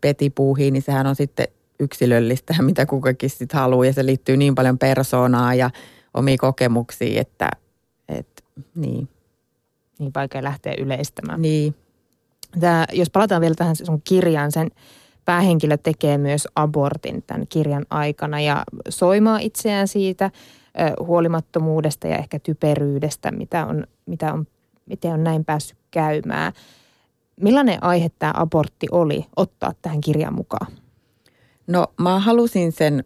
petipuuhiin, 0.00 0.72
niin 0.72 0.82
sehän 0.82 1.06
on 1.06 1.16
sitten 1.16 1.48
yksilöllistä, 1.80 2.54
mitä 2.62 2.86
kukakin 2.86 3.30
sitten 3.30 3.60
haluaa. 3.60 3.86
Ja 3.86 3.92
se 3.92 4.06
liittyy 4.06 4.36
niin 4.36 4.54
paljon 4.54 4.78
persoonaa 4.78 5.54
ja 5.54 5.70
omia 6.14 6.36
kokemuksia, 6.38 7.20
että– 7.20 7.50
et, 8.08 8.44
niin. 8.74 9.08
Niin 9.98 10.12
vaikea 10.14 10.42
lähteä 10.42 10.74
yleistämään. 10.78 11.42
Niin. 11.42 11.74
Tää, 12.60 12.86
jos 12.92 13.10
palataan 13.10 13.40
vielä 13.40 13.54
tähän 13.54 13.76
sun 13.76 14.02
kirjaan, 14.04 14.52
sen 14.52 14.70
päähenkilö 15.24 15.76
tekee 15.76 16.18
myös 16.18 16.48
abortin 16.56 17.22
tämän 17.22 17.46
kirjan 17.48 17.86
aikana 17.90 18.40
ja 18.40 18.64
soimaa 18.88 19.38
itseään 19.38 19.88
siitä 19.88 20.30
huolimattomuudesta 21.00 22.06
ja 22.06 22.16
ehkä 22.16 22.38
typeryydestä, 22.38 23.30
mitä 23.30 23.66
on, 23.66 23.86
mitä 24.06 24.32
on, 24.32 24.46
miten 24.86 25.12
on 25.12 25.24
näin 25.24 25.44
päässyt 25.44 25.78
käymään. 25.90 26.52
Millainen 27.40 27.84
aihe 27.84 28.10
tämä 28.18 28.32
abortti 28.36 28.86
oli 28.90 29.24
ottaa 29.36 29.72
tähän 29.82 30.00
kirjan 30.00 30.34
mukaan? 30.34 30.72
No 31.66 31.86
mä 32.00 32.18
halusin 32.18 32.72
sen, 32.72 33.04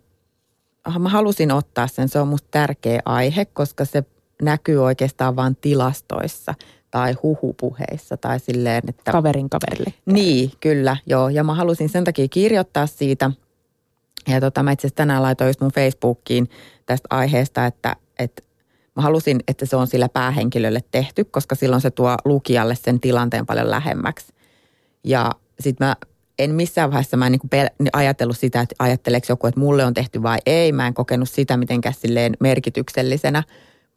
mä 0.99 1.09
halusin 1.09 1.53
ottaa 1.53 1.87
sen, 1.87 2.09
se 2.09 2.21
on 2.21 2.29
musta 2.29 2.49
tärkeä 2.51 3.01
aihe, 3.05 3.45
koska 3.45 3.85
se 3.85 4.05
näkyy 4.43 4.85
oikeastaan 4.85 5.37
vain 5.37 5.57
tilastoissa 5.57 6.55
tai 6.91 7.13
huhupuheissa 7.23 8.17
tai 8.17 8.41
silleen, 8.41 8.83
että... 8.89 9.13
Kaverin 9.13 9.51
kaverille. 9.51 9.95
Niin, 10.07 10.53
kyllä, 10.61 10.97
joo. 11.07 11.29
Ja 11.29 11.45
mä 11.45 11.55
halusin 11.55 11.89
sen 11.89 12.05
takia 12.05 12.29
kirjoittaa 12.29 12.87
siitä. 12.87 13.31
Ja 14.29 14.41
tota, 14.41 14.63
mä 14.63 14.73
itse 14.73 14.87
asiassa 14.87 14.97
tänään 14.97 15.23
laitoin 15.23 15.49
just 15.49 15.61
mun 15.61 15.73
Facebookiin 15.73 16.51
tästä 16.87 17.07
aiheesta, 17.11 17.67
että, 17.67 17.97
että 18.19 18.43
mä 18.97 19.03
halusin, 19.03 19.41
että 19.49 19.67
se 19.67 19.77
on 19.77 19.87
sillä 19.87 20.09
päähenkilölle 20.09 20.81
tehty, 20.91 21.25
koska 21.25 21.55
silloin 21.55 21.83
se 21.83 21.91
tuo 21.91 22.17
lukijalle 22.25 22.75
sen 22.75 23.01
tilanteen 23.01 23.47
paljon 23.47 23.71
lähemmäksi. 23.71 24.33
Ja 25.05 25.31
sitten 25.61 25.87
mä 25.87 25.97
en 26.39 26.55
missään 26.55 26.91
vaiheessa 26.91 27.17
mä 27.17 27.27
en 27.27 27.33
niin 27.33 27.67
pel- 27.67 27.89
ajatellut 27.93 28.39
sitä, 28.39 28.61
että 28.61 28.75
ajatteleeko 28.79 29.27
joku, 29.29 29.47
että 29.47 29.61
mulle 29.61 29.85
on 29.85 29.95
tehty 29.95 30.23
vai 30.23 30.39
ei. 30.47 30.73
Mä 30.73 30.87
en 30.87 30.95
kokenut 30.95 31.31
sitä 31.31 31.57
mitenkään 31.57 31.95
silleen 31.95 32.37
merkityksellisenä, 32.41 33.43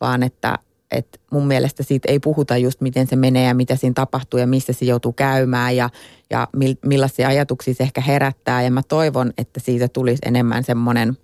vaan 0.02 0.24
että, 0.24 0.60
että 0.92 1.20
mun 1.32 1.48
mielestä 1.48 1.84
siitä 1.84 2.12
ei 2.12 2.20
puhuta 2.20 2.58
just 2.58 2.82
miten 2.82 3.08
se 3.08 3.16
menee 3.16 3.48
ja 3.48 3.54
mitä 3.54 3.76
siinä 3.76 3.94
tapahtuu 3.94 4.40
ja 4.40 4.48
missä 4.48 4.74
se 4.74 4.86
joutuu 4.86 5.14
käymään 5.14 5.76
ja, 5.76 5.90
ja 6.30 6.48
millaisia 6.86 7.28
ajatuksia 7.28 7.74
se 7.74 7.84
ehkä 7.84 8.02
herättää. 8.02 8.62
Ja 8.62 8.72
mä 8.72 8.84
toivon, 8.84 9.34
että 9.38 9.60
siitä 9.60 9.88
tulisi 9.88 10.22
enemmän 10.26 10.64
semmoinen, 10.64 11.18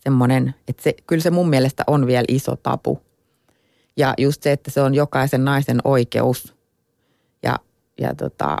semmoinen 0.00 0.54
että 0.68 0.82
se, 0.82 0.94
kyllä 1.06 1.22
se 1.22 1.30
mun 1.30 1.48
mielestä 1.48 1.84
on 1.86 2.06
vielä 2.06 2.24
iso 2.28 2.56
tapu. 2.56 3.00
Ja 3.96 4.14
just 4.18 4.42
se, 4.42 4.52
että 4.52 4.70
se 4.70 4.80
on 4.80 4.94
jokaisen 4.94 5.44
naisen 5.44 5.78
oikeus. 5.84 6.54
Ja, 7.42 7.58
ja 8.00 8.14
tota, 8.14 8.56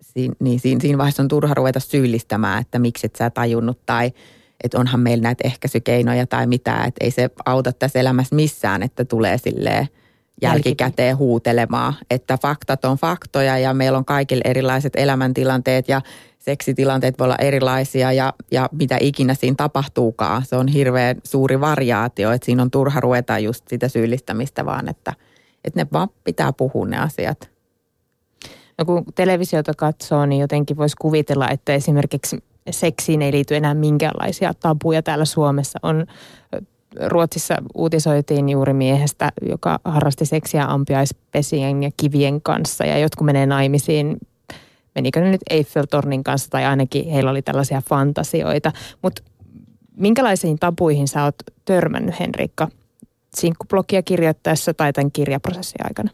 siinä, 0.00 0.34
niin 0.40 0.60
siinä, 0.60 0.80
siinä 0.80 0.98
vaiheessa 0.98 1.22
on 1.22 1.28
turha 1.28 1.54
ruveta 1.54 1.80
syyllistämään, 1.80 2.60
että 2.60 2.78
miksi 2.78 3.06
et 3.06 3.16
sä 3.16 3.30
tajunnut 3.30 3.80
tai 3.86 4.12
että 4.64 4.78
onhan 4.78 5.00
meillä 5.00 5.22
näitä 5.22 5.48
ehkäisykeinoja 5.48 6.26
tai 6.26 6.46
mitä, 6.46 6.84
että 6.84 7.04
ei 7.04 7.10
se 7.10 7.30
auta 7.44 7.72
tässä 7.72 7.98
elämässä 7.98 8.34
missään, 8.34 8.82
että 8.82 9.04
tulee 9.04 9.38
silleen 9.38 9.88
jälkikäteen 10.42 11.16
huutelemaan, 11.16 11.94
että 12.10 12.38
faktat 12.42 12.84
on 12.84 12.96
faktoja 12.96 13.58
ja 13.58 13.74
meillä 13.74 13.98
on 13.98 14.04
kaikille 14.04 14.42
erilaiset 14.44 14.92
elämäntilanteet 14.96 15.88
ja 15.88 16.02
seksitilanteet 16.38 17.18
voi 17.18 17.24
olla 17.24 17.36
erilaisia 17.36 18.12
ja, 18.12 18.32
ja 18.50 18.68
mitä 18.72 18.96
ikinä 19.00 19.34
siinä 19.34 19.54
tapahtuukaan. 19.56 20.44
Se 20.44 20.56
on 20.56 20.68
hirveän 20.68 21.16
suuri 21.24 21.60
variaatio, 21.60 22.32
että 22.32 22.46
siinä 22.46 22.62
on 22.62 22.70
turha 22.70 23.00
ruveta 23.00 23.38
just 23.38 23.68
sitä 23.68 23.88
syyllistämistä, 23.88 24.66
vaan 24.66 24.88
että, 24.88 25.12
että 25.64 25.80
ne 25.80 25.86
vaan 25.92 26.08
pitää 26.24 26.52
puhua 26.52 26.86
ne 26.86 26.98
asiat. 26.98 27.50
No 28.78 28.84
kun 28.84 29.04
televisiota 29.14 29.72
katsoo, 29.76 30.26
niin 30.26 30.40
jotenkin 30.40 30.76
voisi 30.76 30.96
kuvitella, 31.00 31.48
että 31.48 31.74
esimerkiksi 31.74 32.38
seksiin 32.70 33.22
ei 33.22 33.32
liity 33.32 33.56
enää 33.56 33.74
minkäänlaisia 33.74 34.54
tabuja 34.54 35.02
täällä 35.02 35.24
Suomessa. 35.24 35.78
On 35.82 36.06
Ruotsissa 37.06 37.54
uutisoitiin 37.74 38.48
juuri 38.48 38.72
miehestä, 38.72 39.32
joka 39.48 39.78
harrasti 39.84 40.26
seksiä 40.26 40.64
ampiaispesien 40.64 41.82
ja 41.82 41.90
kivien 41.96 42.42
kanssa 42.42 42.84
ja 42.84 42.98
jotkut 42.98 43.26
menee 43.26 43.46
naimisiin 43.46 44.16
menikö 44.94 45.20
ne 45.20 45.30
nyt 45.30 45.40
Eiffeltornin 45.50 46.24
kanssa 46.24 46.50
tai 46.50 46.64
ainakin 46.64 47.10
heillä 47.10 47.30
oli 47.30 47.42
tällaisia 47.42 47.82
fantasioita. 47.88 48.72
Mutta 49.02 49.22
minkälaisiin 49.96 50.58
tabuihin 50.58 51.08
sä 51.08 51.24
oot 51.24 51.34
törmännyt 51.64 52.20
Henrikka 52.20 52.68
sinkkublogia 53.36 54.02
kirjoittaessa 54.02 54.74
tai 54.74 54.92
tämän 54.92 55.12
kirjaprosessin 55.12 55.86
aikana? 55.86 56.10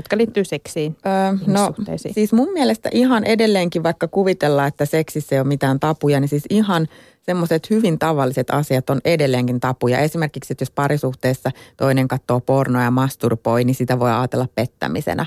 Jotka 0.00 0.16
liittyy 0.16 0.44
seksiin? 0.44 0.96
Öö, 1.06 1.38
no 1.46 1.74
siis 2.12 2.32
mun 2.32 2.52
mielestä 2.52 2.88
ihan 2.92 3.24
edelleenkin, 3.24 3.82
vaikka 3.82 4.08
kuvitellaan, 4.08 4.68
että 4.68 4.84
seksissä 4.84 5.34
ei 5.36 5.40
ole 5.40 5.48
mitään 5.48 5.80
tapuja, 5.80 6.20
niin 6.20 6.28
siis 6.28 6.44
ihan 6.50 6.88
semmoiset 7.22 7.70
hyvin 7.70 7.98
tavalliset 7.98 8.50
asiat 8.50 8.90
on 8.90 9.00
edelleenkin 9.04 9.60
tapuja. 9.60 9.98
Esimerkiksi, 9.98 10.52
että 10.52 10.62
jos 10.62 10.70
parisuhteessa 10.70 11.50
toinen 11.76 12.08
katsoo 12.08 12.40
pornoa 12.40 12.82
ja 12.82 12.90
masturboi, 12.90 13.64
niin 13.64 13.74
sitä 13.74 13.98
voi 13.98 14.10
ajatella 14.10 14.46
pettämisenä. 14.54 15.26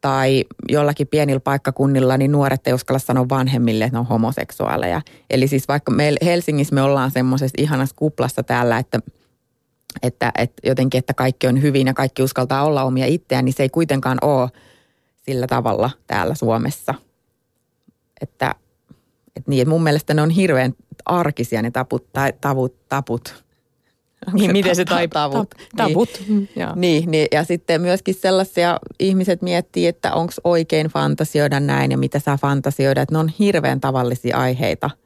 Tai 0.00 0.44
jollakin 0.68 1.06
pienillä 1.06 1.40
paikkakunnilla 1.40 2.16
niin 2.16 2.32
nuoret 2.32 2.66
ei 2.66 2.72
uskalla 2.72 2.98
sanoa 2.98 3.28
vanhemmille, 3.28 3.84
että 3.84 3.96
ne 3.96 4.00
on 4.00 4.06
homoseksuaaleja. 4.06 5.00
Eli 5.30 5.48
siis 5.48 5.68
vaikka 5.68 5.90
meillä 5.90 6.18
Helsingissä 6.24 6.74
me 6.74 6.82
ollaan 6.82 7.10
semmoisessa 7.10 7.62
ihanassa 7.62 7.96
kuplassa 7.96 8.42
täällä, 8.42 8.78
että– 8.78 8.98
että, 10.02 10.32
että 10.38 10.68
jotenkin, 10.68 10.98
että 10.98 11.14
kaikki 11.14 11.46
on 11.46 11.62
hyvin 11.62 11.86
ja 11.86 11.94
kaikki 11.94 12.22
uskaltaa 12.22 12.64
olla 12.64 12.82
omia 12.82 13.06
itseään, 13.06 13.44
niin 13.44 13.52
se 13.52 13.62
ei 13.62 13.68
kuitenkaan 13.68 14.18
ole 14.22 14.50
sillä 15.22 15.46
tavalla 15.46 15.90
täällä 16.06 16.34
Suomessa. 16.34 16.94
Että, 18.20 18.54
että 19.36 19.50
niin, 19.50 19.62
että 19.62 19.70
mun 19.70 19.82
mielestä 19.82 20.14
ne 20.14 20.22
on 20.22 20.30
hirveän 20.30 20.74
arkisia 21.04 21.62
ne 21.62 21.70
taput, 21.70 22.12
tai, 22.12 22.32
tavut, 22.40 22.88
taput. 22.88 23.44
Niin, 24.32 24.52
miten 24.52 24.76
se 24.76 24.84
tai 24.84 25.08
tavut. 25.08 25.54
Tavut. 25.76 26.22
Niin, 26.28 26.48
niin, 26.74 27.10
niin, 27.10 27.28
ja 27.32 27.44
sitten 27.44 27.80
myöskin 27.80 28.14
sellaisia 28.14 28.78
ihmiset 28.98 29.42
miettii, 29.42 29.86
että 29.86 30.12
onko 30.12 30.32
oikein 30.44 30.86
fantasioida 30.86 31.60
näin 31.60 31.90
ja 31.90 31.98
mitä 31.98 32.18
saa 32.18 32.36
fantasioida. 32.36 33.02
Että 33.02 33.14
ne 33.14 33.18
on 33.18 33.28
hirveän 33.28 33.80
tavallisia 33.80 34.38
aiheita– 34.38 34.90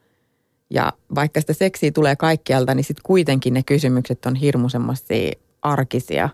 ja 0.72 0.92
vaikka 1.14 1.40
sitä 1.40 1.52
seksiä 1.52 1.90
tulee 1.90 2.16
kaikkialta, 2.16 2.74
niin 2.74 2.84
sitten 2.84 3.02
kuitenkin 3.06 3.54
ne 3.54 3.62
kysymykset 3.62 4.26
on 4.26 4.34
hirmu 4.34 4.68
semmoisia 4.68 5.32
arkisia. 5.62 6.28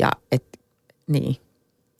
Ja 0.00 0.10
et, 0.32 0.44
niin. 1.06 1.36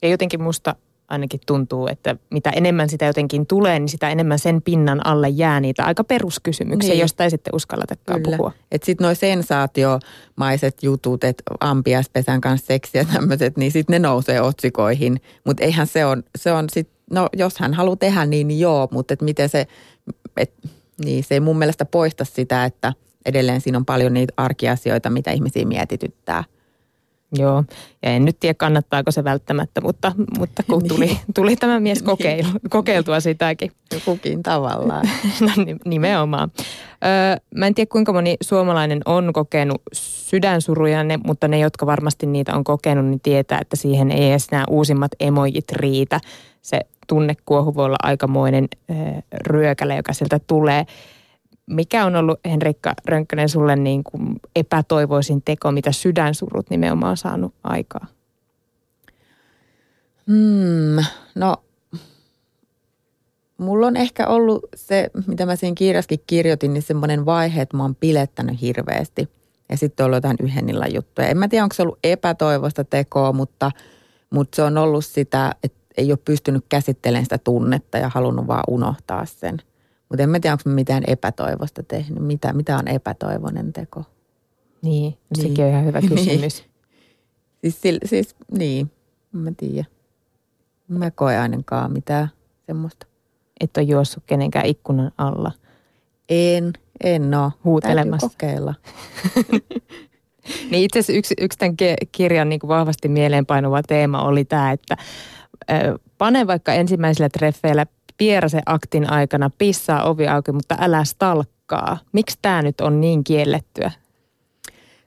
Ja 0.02 0.08
jotenkin 0.08 0.42
musta 0.42 0.76
ainakin 1.08 1.40
tuntuu, 1.46 1.86
että 1.86 2.16
mitä 2.30 2.50
enemmän 2.50 2.88
sitä 2.88 3.04
jotenkin 3.04 3.46
tulee, 3.46 3.78
niin 3.78 3.88
sitä 3.88 4.10
enemmän 4.10 4.38
sen 4.38 4.62
pinnan 4.62 5.06
alle 5.06 5.28
jää 5.28 5.60
niitä 5.60 5.84
aika 5.84 6.04
peruskysymyksiä, 6.04 6.92
niin. 6.92 7.00
josta 7.00 7.24
ei 7.24 7.30
sitten 7.30 7.54
uskalletakaan 7.54 8.22
Kyllä. 8.22 8.36
puhua. 8.36 8.52
Että 8.70 8.86
sitten 8.86 9.04
nuo 9.04 9.14
sensaatiomaiset 9.14 10.82
jutut, 10.82 11.24
että 11.24 11.42
ampiaispesän 11.60 12.40
kanssa 12.40 12.66
seksiä 12.66 13.04
tämmöiset, 13.04 13.56
niin 13.56 13.72
sitten 13.72 13.94
ne 13.94 14.08
nousee 14.08 14.40
otsikoihin. 14.40 15.20
Mutta 15.44 15.64
eihän 15.64 15.86
se 15.86 16.04
on, 16.04 16.22
se 16.38 16.52
on 16.52 16.70
sitten, 16.72 16.96
no 17.10 17.28
jos 17.32 17.58
hän 17.58 17.74
haluaa 17.74 17.96
tehdä 17.96 18.26
niin, 18.26 18.48
niin 18.48 18.60
joo, 18.60 18.88
mutta 18.90 19.14
et 19.14 19.22
miten 19.22 19.48
se, 19.48 19.66
että 20.36 20.68
niin, 21.04 21.24
se 21.24 21.34
ei 21.34 21.40
mun 21.40 21.58
mielestä 21.58 21.84
poista 21.84 22.24
sitä, 22.24 22.64
että 22.64 22.92
edelleen 23.26 23.60
siinä 23.60 23.78
on 23.78 23.84
paljon 23.84 24.14
niitä 24.14 24.32
arkiasioita, 24.36 25.10
mitä 25.10 25.30
ihmisiä 25.30 25.64
mietityttää. 25.64 26.44
Joo, 27.38 27.64
ja 28.02 28.10
en 28.10 28.24
nyt 28.24 28.36
tiedä 28.40 28.54
kannattaako 28.54 29.10
se 29.10 29.24
välttämättä, 29.24 29.80
mutta, 29.80 30.12
mutta 30.38 30.62
kun 30.62 30.88
tuli, 30.88 31.06
niin. 31.06 31.18
tuli 31.34 31.56
tämä 31.56 31.80
mies 31.80 31.98
niin. 31.98 32.06
kokeilu, 32.06 32.48
kokeiltua 32.70 33.20
sitäkin. 33.20 33.72
Kukin 34.04 34.42
tavallaan. 34.42 35.08
no 35.40 35.50
nimenomaan. 35.84 36.50
Öö, 37.04 37.36
mä 37.56 37.66
en 37.66 37.74
tiedä 37.74 37.88
kuinka 37.88 38.12
moni 38.12 38.36
suomalainen 38.40 39.00
on 39.04 39.32
kokenut 39.32 39.82
sydänsuruja, 39.92 41.04
ne, 41.04 41.18
mutta 41.26 41.48
ne, 41.48 41.58
jotka 41.58 41.86
varmasti 41.86 42.26
niitä 42.26 42.54
on 42.54 42.64
kokenut, 42.64 43.06
niin 43.06 43.20
tietää, 43.20 43.58
että 43.60 43.76
siihen 43.76 44.10
ei 44.10 44.30
edes 44.30 44.50
nämä 44.50 44.64
uusimmat 44.70 45.10
emojit 45.20 45.72
riitä. 45.72 46.20
Se 46.62 46.80
tunnekuohu 47.06 47.74
voi 47.74 47.84
olla 47.84 47.96
aikamoinen 48.02 48.68
äh, 48.90 48.96
ryökäle, 49.46 49.96
joka 49.96 50.12
sieltä 50.12 50.40
tulee. 50.46 50.86
Mikä 51.66 52.06
on 52.06 52.16
ollut, 52.16 52.40
Henrikka 52.44 52.94
Rönkkönen, 53.06 53.48
sulle 53.48 53.76
niin 53.76 54.04
kuin 54.04 54.40
epätoivoisin 54.56 55.42
teko, 55.42 55.72
mitä 55.72 55.92
sydänsurut 55.92 56.70
nimenomaan 56.70 57.10
on 57.10 57.16
saanut 57.16 57.54
aikaa? 57.64 58.06
Hmm, 60.26 61.04
no, 61.34 61.56
mulla 63.58 63.86
on 63.86 63.96
ehkä 63.96 64.26
ollut 64.26 64.66
se, 64.76 65.10
mitä 65.26 65.46
mä 65.46 65.56
siinä 65.56 65.74
kirjaskin 65.74 66.20
kirjoitin, 66.26 66.74
niin 66.74 66.82
semmoinen 66.82 67.26
vaihe, 67.26 67.62
että 67.62 67.76
mä 67.76 67.82
oon 67.82 67.94
pilettänyt 67.94 68.60
hirveästi. 68.60 69.28
Ja 69.70 69.76
sitten 69.76 70.04
on 70.04 70.06
ollut 70.06 70.16
jotain 70.16 70.36
yhden 70.42 70.94
juttuja. 70.94 71.28
En 71.28 71.38
mä 71.38 71.48
tiedä, 71.48 71.64
onko 71.64 71.74
se 71.74 71.82
ollut 71.82 71.98
epätoivoista 72.04 72.84
tekoa, 72.84 73.32
mutta, 73.32 73.70
mutta 74.30 74.56
se 74.56 74.62
on 74.62 74.78
ollut 74.78 75.04
sitä, 75.04 75.54
että 75.62 75.78
ei 75.96 76.12
ole 76.12 76.18
pystynyt 76.24 76.64
käsittelemään 76.68 77.24
sitä 77.24 77.38
tunnetta 77.38 77.98
ja 77.98 78.08
halunnut 78.08 78.46
vaan 78.46 78.64
unohtaa 78.68 79.26
sen. 79.26 79.56
Mutta 80.12 80.22
en 80.22 80.30
mä 80.30 80.40
tiedä, 80.40 80.52
onko 80.52 80.62
mä 80.66 80.74
mitään 80.74 81.02
epätoivosta 81.06 81.82
tehnyt. 81.82 82.22
Mitä, 82.22 82.52
mitä 82.52 82.76
on 82.76 82.88
epätoivoinen 82.88 83.72
teko? 83.72 84.04
Niin, 84.82 85.18
niin. 85.36 85.48
sekin 85.48 85.64
on 85.64 85.70
ihan 85.70 85.84
hyvä 85.84 86.00
niin. 86.00 86.10
kysymys. 86.10 86.64
Niin. 87.62 87.72
Siis, 87.72 87.98
siis, 88.04 88.36
niin, 88.58 88.90
mä 89.32 89.52
tiedä. 89.56 89.84
Mä 90.88 91.10
koe 91.10 91.38
ainakaan 91.38 91.92
mitään 91.92 92.28
semmoista. 92.66 93.06
Et 93.60 93.76
ole 93.76 93.86
juossut 93.86 94.22
kenenkään 94.26 94.66
ikkunan 94.66 95.12
alla? 95.18 95.52
En, 96.28 96.72
en 97.04 97.34
ole. 97.34 97.52
Huutelemassa. 97.64 98.28
Täytyy 98.28 98.48
kokeilla. 98.48 98.74
niin 100.70 100.84
itse 100.84 100.98
asiassa 100.98 101.18
yksi, 101.18 101.34
yksi 101.40 101.58
tämän 101.58 101.76
kirjan 102.12 102.48
niin 102.48 102.60
kuin 102.60 102.68
vahvasti 102.68 103.08
mieleenpainuva 103.08 103.82
teema 103.82 104.22
oli 104.22 104.44
tämä, 104.44 104.72
että 104.72 104.96
pane 106.18 106.46
vaikka 106.46 106.72
ensimmäisellä 106.72 107.28
treffeillä 107.28 107.86
pieräse 108.22 108.60
aktin 108.66 109.10
aikana 109.10 109.50
pissaa 109.58 110.04
ovi 110.04 110.28
auki, 110.28 110.52
mutta 110.52 110.76
älä 110.80 111.04
stalkkaa. 111.04 111.98
Miksi 112.12 112.38
tämä 112.42 112.62
nyt 112.62 112.80
on 112.80 113.00
niin 113.00 113.24
kiellettyä? 113.24 113.90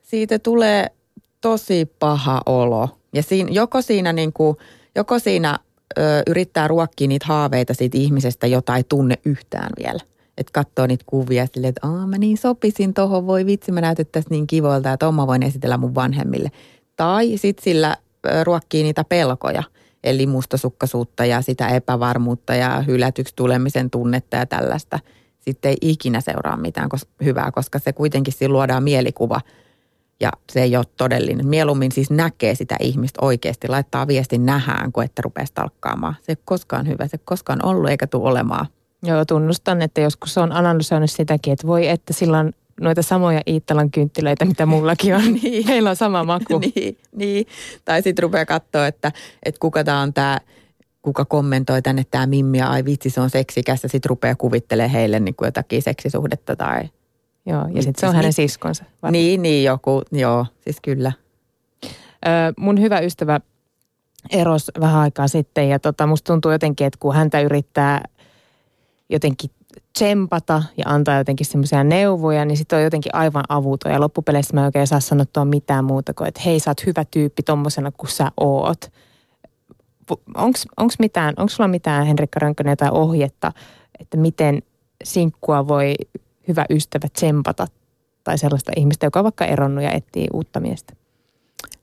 Siitä 0.02 0.38
tulee 0.38 0.86
tosi 1.40 1.90
paha 1.98 2.40
olo. 2.46 2.88
Ja 3.12 3.22
siinä, 3.22 3.50
joko 3.52 3.82
siinä, 3.82 4.12
niin 4.12 4.32
kuin, 4.32 4.56
joko 4.94 5.18
siinä 5.18 5.58
ö, 5.98 6.02
yrittää 6.26 6.68
ruokkia 6.68 7.08
niitä 7.08 7.26
haaveita 7.26 7.74
siitä 7.74 7.98
ihmisestä, 7.98 8.46
jota 8.46 8.76
ei 8.76 8.84
tunne 8.88 9.14
yhtään 9.24 9.70
vielä. 9.78 10.00
Että 10.38 10.52
katsoo 10.52 10.86
niitä 10.86 11.04
kuvia 11.06 11.46
silleen, 11.46 11.68
että 11.68 11.86
Aa, 11.86 12.06
mä 12.06 12.18
niin 12.18 12.38
sopisin 12.38 12.94
tuohon, 12.94 13.26
voi 13.26 13.46
vitsi, 13.46 13.72
mä 13.72 13.80
näytettäisiin 13.80 14.30
niin 14.30 14.46
kivoilta, 14.46 14.92
että 14.92 15.08
oma 15.08 15.26
voin 15.26 15.42
esitellä 15.42 15.76
mun 15.76 15.94
vanhemmille. 15.94 16.50
Tai 16.96 17.36
sitten 17.36 17.64
sillä 17.64 17.96
ruokkii 18.42 18.82
niitä 18.82 19.04
pelkoja, 19.04 19.62
eli 20.06 20.26
mustasukkaisuutta 20.26 21.24
ja 21.24 21.42
sitä 21.42 21.68
epävarmuutta 21.68 22.54
ja 22.54 22.80
hylätyksi 22.86 23.34
tulemisen 23.36 23.90
tunnetta 23.90 24.36
ja 24.36 24.46
tällaista. 24.46 24.98
Sitten 25.40 25.70
ei 25.70 25.76
ikinä 25.80 26.20
seuraa 26.20 26.56
mitään 26.56 26.88
hyvää, 27.24 27.50
koska 27.50 27.78
se 27.78 27.92
kuitenkin 27.92 28.34
siinä 28.34 28.52
luodaan 28.52 28.82
mielikuva 28.82 29.40
ja 30.20 30.30
se 30.52 30.62
ei 30.62 30.76
ole 30.76 30.84
todellinen. 30.96 31.46
Mieluummin 31.46 31.92
siis 31.92 32.10
näkee 32.10 32.54
sitä 32.54 32.76
ihmistä 32.80 33.18
oikeasti, 33.22 33.68
laittaa 33.68 34.06
viestin 34.06 34.46
nähään, 34.46 34.92
kuin 34.92 35.04
että 35.04 35.22
rupeaa 35.22 35.46
stalkkaamaan. 35.46 36.14
Se 36.22 36.32
ei 36.32 36.36
koskaan 36.44 36.88
hyvä, 36.88 37.06
se 37.06 37.16
ei 37.16 37.24
koskaan 37.24 37.64
ollut 37.64 37.90
eikä 37.90 38.06
tule 38.06 38.28
olemaan. 38.28 38.66
Joo, 39.02 39.24
tunnustan, 39.24 39.82
että 39.82 40.00
joskus 40.00 40.38
on 40.38 40.52
analysoinut 40.52 41.10
sitäkin, 41.10 41.52
että 41.52 41.66
voi, 41.66 41.88
että 41.88 42.12
sillä 42.12 42.38
on 42.38 42.52
noita 42.80 43.02
samoja 43.02 43.40
Iittalan 43.46 43.90
kynttilöitä, 43.90 44.44
mitä 44.44 44.66
mullakin 44.66 45.14
on. 45.14 45.32
niin. 45.42 45.66
Heillä 45.68 45.90
on 45.90 45.96
sama 45.96 46.24
maku. 46.24 46.58
niin, 46.58 46.98
niin. 47.16 47.46
Tai 47.84 48.02
sitten 48.02 48.22
rupeaa 48.22 48.46
katsoa, 48.46 48.86
että, 48.86 49.12
että 49.42 49.58
kuka 49.58 49.84
tämä 49.84 50.00
on 50.00 50.14
tämä, 50.14 50.38
kuka 51.02 51.24
kommentoi 51.24 51.82
tänne 51.82 52.04
tämä 52.10 52.26
Mimmi 52.26 52.58
ja 52.58 52.70
ai 52.70 52.84
vitsi 52.84 53.10
se 53.10 53.20
on 53.20 53.30
seksikäs 53.30 53.82
ja 53.82 53.88
sitten 53.88 54.08
rupeaa 54.08 54.34
kuvittelemaan 54.34 54.90
heille 54.90 55.20
niin 55.20 55.34
kuin 55.34 55.46
jotakin 55.46 55.82
seksisuhdetta 55.82 56.56
tai... 56.56 56.88
Joo, 57.48 57.66
ja 57.74 57.82
sitten 57.82 58.00
se 58.00 58.06
on 58.06 58.14
hänen 58.14 58.24
niin, 58.24 58.32
siskonsa. 58.32 58.84
Varmaan. 58.84 59.12
Niin, 59.12 59.42
niin 59.42 59.64
joku, 59.64 60.02
joo, 60.12 60.46
siis 60.60 60.76
kyllä. 60.82 61.12
Ö, 61.84 61.88
mun 62.58 62.80
hyvä 62.80 62.98
ystävä 62.98 63.40
eros 64.30 64.70
vähän 64.80 65.00
aikaa 65.00 65.28
sitten 65.28 65.68
ja 65.68 65.78
tota, 65.78 66.06
musta 66.06 66.32
tuntuu 66.32 66.52
jotenkin, 66.52 66.86
että 66.86 66.98
kun 67.00 67.14
häntä 67.14 67.40
yrittää 67.40 68.02
jotenkin 69.08 69.50
tsempata 69.96 70.62
ja 70.76 70.84
antaa 70.86 71.18
jotenkin 71.18 71.46
semmoisia 71.46 71.84
neuvoja, 71.84 72.44
niin 72.44 72.56
sitten 72.56 72.76
on 72.76 72.82
jotenkin 72.82 73.14
aivan 73.14 73.44
avuton. 73.48 73.92
Ja 73.92 74.00
loppupeleissä 74.00 74.54
mä 74.54 74.60
en 74.60 74.66
oikein 74.66 74.86
saa 74.86 75.00
sanottua 75.00 75.44
mitään 75.44 75.84
muuta 75.84 76.14
kuin, 76.14 76.28
että 76.28 76.40
hei, 76.44 76.60
sä 76.60 76.70
oot 76.70 76.86
hyvä 76.86 77.04
tyyppi 77.04 77.42
tommosena 77.42 77.92
kuin 77.92 78.10
sä 78.10 78.32
oot. 78.36 78.92
Onko 80.76 80.92
mitään, 80.98 81.34
onko 81.36 81.48
sulla 81.48 81.68
mitään 81.68 82.06
Henrikka 82.06 82.38
Rönkkönen 82.40 82.76
tai 82.76 82.88
ohjetta, 82.92 83.52
että 84.00 84.16
miten 84.16 84.62
sinkkua 85.04 85.68
voi 85.68 85.94
hyvä 86.48 86.64
ystävä 86.70 87.08
tsempata 87.12 87.66
tai 88.24 88.38
sellaista 88.38 88.72
ihmistä, 88.76 89.06
joka 89.06 89.20
on 89.20 89.24
vaikka 89.24 89.44
eronnut 89.44 89.84
ja 89.84 89.90
etsii 89.90 90.26
uutta 90.32 90.60
miestä? 90.60 90.94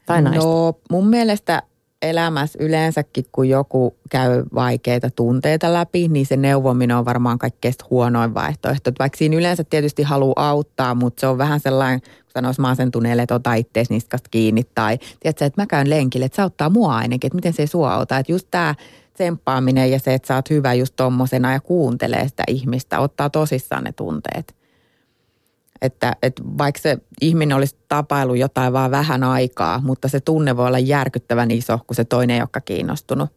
Tai 0.06 0.22
naista? 0.22 0.44
No 0.46 0.74
mun 0.90 1.08
mielestä 1.08 1.64
elämässä 2.04 2.60
yleensäkin, 2.62 3.26
kun 3.32 3.50
joku 3.50 3.96
käy 4.10 4.44
vaikeita 4.56 5.10
tunteita 5.10 5.74
läpi, 5.74 6.08
niin 6.08 6.26
se 6.26 6.38
neuvominen 6.38 6.98
on 6.98 7.06
varmaan 7.06 7.40
kaikkein 7.40 7.74
huonoin 7.90 8.34
vaihtoehto. 8.34 8.92
Vaikka 9.00 9.18
siinä 9.18 9.38
yleensä 9.38 9.64
tietysti 9.64 10.04
haluaa 10.04 10.50
auttaa, 10.50 10.96
mutta 10.96 11.22
se 11.22 11.28
on 11.28 11.38
vähän 11.38 11.60
sellainen, 11.60 12.02
kun 12.02 12.32
sanoisi 12.34 12.62
maasentuneelle, 12.62 13.22
että 13.22 13.36
ota 13.36 13.54
ittees 13.54 13.90
niskasta 13.90 14.30
kiinni. 14.30 14.64
Tai 14.76 14.98
tiedätkö, 14.98 15.46
että 15.46 15.62
mä 15.62 15.66
käyn 15.66 15.90
lenkille, 15.90 16.26
että 16.26 16.36
se 16.36 16.42
auttaa 16.42 16.70
mua 16.70 16.96
ainakin, 16.96 17.28
että 17.28 17.36
miten 17.36 17.54
se 17.54 17.68
sua 17.68 17.94
auttaa. 17.94 18.20
Että 18.20 18.32
just 18.32 18.48
tämä 18.52 18.76
tsemppaaminen 19.14 19.92
ja 19.92 20.00
se, 20.00 20.14
että 20.14 20.28
sä 20.28 20.36
oot 20.36 20.50
hyvä 20.50 20.74
just 20.74 20.94
tommosena 20.96 21.54
ja 21.54 21.60
kuuntelee 21.60 22.28
sitä 22.28 22.44
ihmistä, 22.48 23.00
ottaa 23.00 23.30
tosissaan 23.30 23.84
ne 23.84 23.92
tunteet. 23.92 24.63
Että, 25.84 26.16
että 26.22 26.44
vaikka 26.58 26.82
se 26.82 26.98
ihminen 27.22 27.58
olisi 27.58 27.76
tapailu 27.88 28.34
jotain 28.34 28.74
vaan 28.74 28.92
vähän 28.92 29.24
aikaa, 29.24 29.82
mutta 29.84 30.08
se 30.08 30.20
tunne 30.20 30.58
voi 30.58 30.68
olla 30.68 30.80
järkyttävän 30.80 31.52
iso, 31.52 31.80
kun 31.88 31.96
se 31.96 32.06
toinen 32.06 32.34
ei 32.34 32.42
olekaan 32.42 32.64
kiinnostunut. 32.66 33.30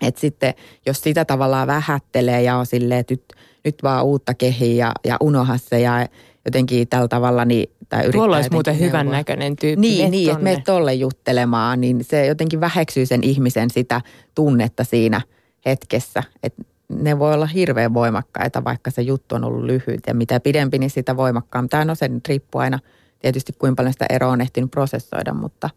Et 0.00 0.16
sitten 0.16 0.54
jos 0.86 1.00
sitä 1.00 1.24
tavallaan 1.24 1.66
vähättelee 1.66 2.42
ja 2.42 2.56
on 2.56 2.66
silleen, 2.66 3.00
että 3.00 3.14
nyt, 3.14 3.24
nyt 3.64 3.82
vaan 3.82 4.04
uutta 4.04 4.34
kehiä 4.34 4.86
ja, 4.86 4.92
ja 5.04 5.16
unoha 5.20 5.58
se 5.58 5.80
ja 5.80 6.06
jotenkin 6.44 6.88
tällä 6.88 7.08
tavalla 7.08 7.44
niin, 7.44 7.70
tai 7.88 8.00
yrittää 8.00 8.18
Tuolla 8.18 8.36
olisi 8.36 8.50
muuten 8.52 8.78
hyvän 8.78 9.10
näköinen 9.10 9.56
tyyppi. 9.56 9.80
Niin, 9.80 10.10
niin 10.10 10.30
että 10.30 10.44
menet 10.44 10.64
tolle 10.64 10.94
juttelemaan, 10.94 11.80
niin 11.80 12.04
se 12.04 12.26
jotenkin 12.26 12.60
väheksyy 12.60 13.06
sen 13.06 13.24
ihmisen 13.24 13.70
sitä 13.70 14.00
tunnetta 14.34 14.84
siinä 14.84 15.20
hetkessä. 15.66 16.22
Että 16.42 16.62
ne 16.90 17.18
voi 17.18 17.34
olla 17.34 17.46
hirveän 17.46 17.94
voimakkaita, 17.94 18.64
vaikka 18.64 18.90
se 18.90 19.02
juttu 19.02 19.34
on 19.34 19.44
ollut 19.44 19.64
lyhyt. 19.64 20.00
Ja 20.06 20.14
mitä 20.14 20.40
pidempi, 20.40 20.78
niin 20.78 20.90
sitä 20.90 21.16
voimakkaampi. 21.16 21.76
No 21.84 21.94
se 21.94 22.08
nyt 22.08 22.28
riippuu 22.28 22.60
aina 22.60 22.78
tietysti, 23.18 23.52
kuinka 23.52 23.76
paljon 23.76 23.92
sitä 23.92 24.06
eroa 24.10 24.32
on 24.32 24.40
ehtinyt 24.40 24.70
prosessoida, 24.70 25.34
mutta, 25.34 25.70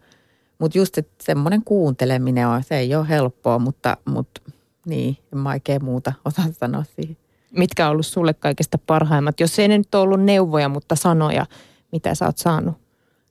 mutta 0.60 0.78
just 0.78 0.96
se, 0.96 1.06
semmoinen 1.22 1.64
kuunteleminen 1.64 2.48
on, 2.48 2.64
se 2.64 2.78
ei 2.78 2.96
ole 2.96 3.10
helppoa, 3.10 3.60
mutta, 3.60 3.98
mutta 4.06 4.42
niin, 4.86 5.18
en 5.34 5.40
mä 5.40 5.50
oikein 5.50 5.86
muuta 5.86 6.14
osaa 6.26 6.46
sanoa 6.52 6.84
siihen. 6.96 7.18
Mitkä 7.52 7.86
on 7.86 7.92
ollut 7.92 8.06
sulle 8.06 8.34
kaikista 8.34 8.78
parhaimmat? 8.78 9.40
Jos 9.40 9.60
ei 9.60 9.68
ne 9.68 9.78
nyt 9.78 9.96
ole 9.96 10.04
ollut 10.04 10.22
neuvoja, 10.22 10.70
mutta 10.70 10.96
sanoja, 10.96 11.46
mitä 11.92 12.16
sä 12.16 12.26
oot 12.26 12.38
saanut? 12.38 12.76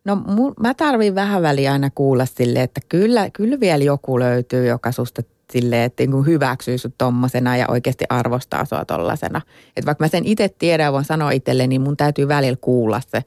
No 0.05 0.23
mä 0.61 0.75
tarvin 0.75 1.15
vähän 1.15 1.43
väliä 1.43 1.73
aina 1.73 1.91
kuulla 1.95 2.27
sille, 2.27 2.63
että 2.63 2.81
kyllä, 2.89 3.31
kyllä 3.31 3.61
vielä 3.61 3.85
joku 3.85 4.19
löytyy, 4.19 4.67
joka 4.67 4.93
susta 4.93 5.23
silleen, 5.53 5.83
että 5.83 6.07
niin 6.07 6.27
hyväksyy 6.27 6.79
sut 6.79 6.95
tommosena 6.99 7.57
ja 7.57 7.67
oikeasti 7.69 8.05
arvostaa 8.09 8.65
sua 8.65 8.85
tollasena. 8.85 9.41
Että 9.77 9.87
vaikka 9.87 10.05
mä 10.05 10.09
sen 10.09 10.25
itse 10.27 10.49
tiedän 10.49 10.85
ja 10.85 10.93
voin 10.93 11.05
sanoa 11.05 11.31
itselle, 11.31 11.67
niin 11.67 11.81
mun 11.81 11.97
täytyy 11.97 12.29
välillä 12.29 12.57
kuulla 12.61 13.01
se 13.09 13.23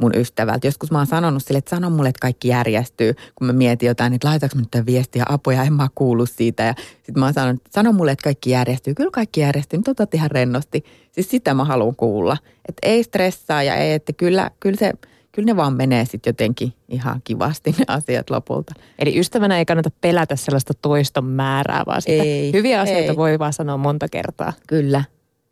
mun 0.00 0.12
ystävältä. 0.16 0.66
Joskus 0.66 0.90
mä 0.90 0.98
oon 0.98 1.06
sanonut 1.06 1.44
sille, 1.44 1.58
että 1.58 1.70
sano 1.70 1.90
mulle, 1.90 2.08
että 2.08 2.20
kaikki 2.20 2.48
järjestyy, 2.48 3.14
kun 3.34 3.46
mä 3.46 3.52
mietin 3.52 3.86
jotain, 3.86 4.12
että 4.12 4.28
laitaks 4.28 4.54
mä 4.54 4.60
nyt 4.60 4.86
viestiä 4.86 5.24
apuja, 5.28 5.64
en 5.64 5.72
mä 5.72 5.88
kuulu 5.94 6.26
siitä. 6.26 6.62
Ja 6.62 6.74
sit 7.02 7.16
mä 7.16 7.24
oon 7.24 7.34
sanonut, 7.34 7.60
että 7.60 7.70
sano 7.74 7.92
mulle, 7.92 8.12
että 8.12 8.24
kaikki 8.24 8.50
järjestyy. 8.50 8.94
Kyllä 8.94 9.10
kaikki 9.10 9.40
järjestyy, 9.40 9.78
nyt 9.78 9.88
otat 9.88 10.14
ihan 10.14 10.30
rennosti. 10.30 10.84
Siis 11.12 11.30
sitä 11.30 11.54
mä 11.54 11.64
haluan 11.64 11.96
kuulla. 11.96 12.36
Että 12.68 12.88
ei 12.88 13.02
stressaa 13.02 13.62
ja 13.62 13.74
ei, 13.74 13.92
että 13.92 14.12
kyllä, 14.12 14.50
kyllä 14.60 14.76
se– 14.76 14.92
kyllä 15.32 15.46
ne 15.46 15.56
vaan 15.56 15.76
menee 15.76 16.04
sitten 16.04 16.30
jotenkin 16.30 16.72
ihan 16.88 17.20
kivasti 17.24 17.74
ne 17.78 17.84
asiat 17.88 18.30
lopulta. 18.30 18.74
Eli 18.98 19.18
ystävänä 19.18 19.58
ei 19.58 19.64
kannata 19.64 19.90
pelätä 20.00 20.36
sellaista 20.36 20.74
toiston 20.82 21.24
määrää, 21.24 21.82
vaan 21.86 22.02
sitä 22.02 22.22
ei, 22.22 22.52
hyviä 22.52 22.80
asioita 22.80 23.12
ei. 23.12 23.16
voi 23.16 23.38
vaan 23.38 23.52
sanoa 23.52 23.76
monta 23.76 24.08
kertaa. 24.08 24.52
Kyllä, 24.66 25.04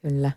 kyllä. 0.02 0.30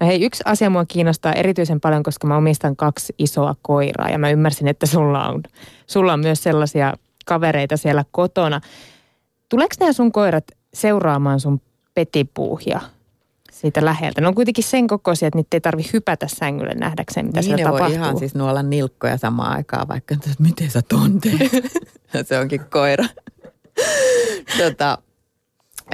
No 0.00 0.06
hei, 0.06 0.24
yksi 0.24 0.42
asia 0.46 0.70
mua 0.70 0.84
kiinnostaa 0.84 1.32
erityisen 1.32 1.80
paljon, 1.80 2.02
koska 2.02 2.26
mä 2.26 2.36
omistan 2.36 2.76
kaksi 2.76 3.14
isoa 3.18 3.54
koiraa 3.62 4.08
ja 4.08 4.18
mä 4.18 4.30
ymmärsin, 4.30 4.68
että 4.68 4.86
sulla 4.86 5.28
on, 5.28 5.42
sulla 5.86 6.12
on 6.12 6.20
myös 6.20 6.42
sellaisia 6.42 6.94
kavereita 7.24 7.76
siellä 7.76 8.04
kotona. 8.10 8.60
Tuleeko 9.48 9.74
nämä 9.80 9.92
sun 9.92 10.12
koirat 10.12 10.44
seuraamaan 10.74 11.40
sun 11.40 11.60
petipuuhia? 11.94 12.80
Siitä 13.62 13.84
läheltä. 13.84 14.20
Ne 14.20 14.28
on 14.28 14.34
kuitenkin 14.34 14.64
sen 14.64 14.86
kokoisia, 14.86 15.28
että 15.28 15.38
niitä 15.38 15.56
ei 15.56 15.60
tarvi 15.60 15.82
hypätä 15.92 16.26
sängylle 16.28 16.74
nähdäkseen, 16.74 17.26
mitä 17.26 17.40
niin 17.40 17.44
siellä 17.44 17.64
tapahtuu. 17.64 17.88
voi 17.88 17.94
ihan 17.94 18.18
siis 18.18 18.34
nuolla 18.34 18.62
nilkkoja 18.62 19.16
samaan 19.16 19.56
aikaan, 19.56 19.88
vaikka 19.88 20.14
että 20.14 20.30
miten 20.38 20.70
sä 20.70 20.82
ton 20.88 21.20
Se 22.28 22.38
onkin 22.38 22.60
koira. 22.70 23.04
tota, 24.58 24.98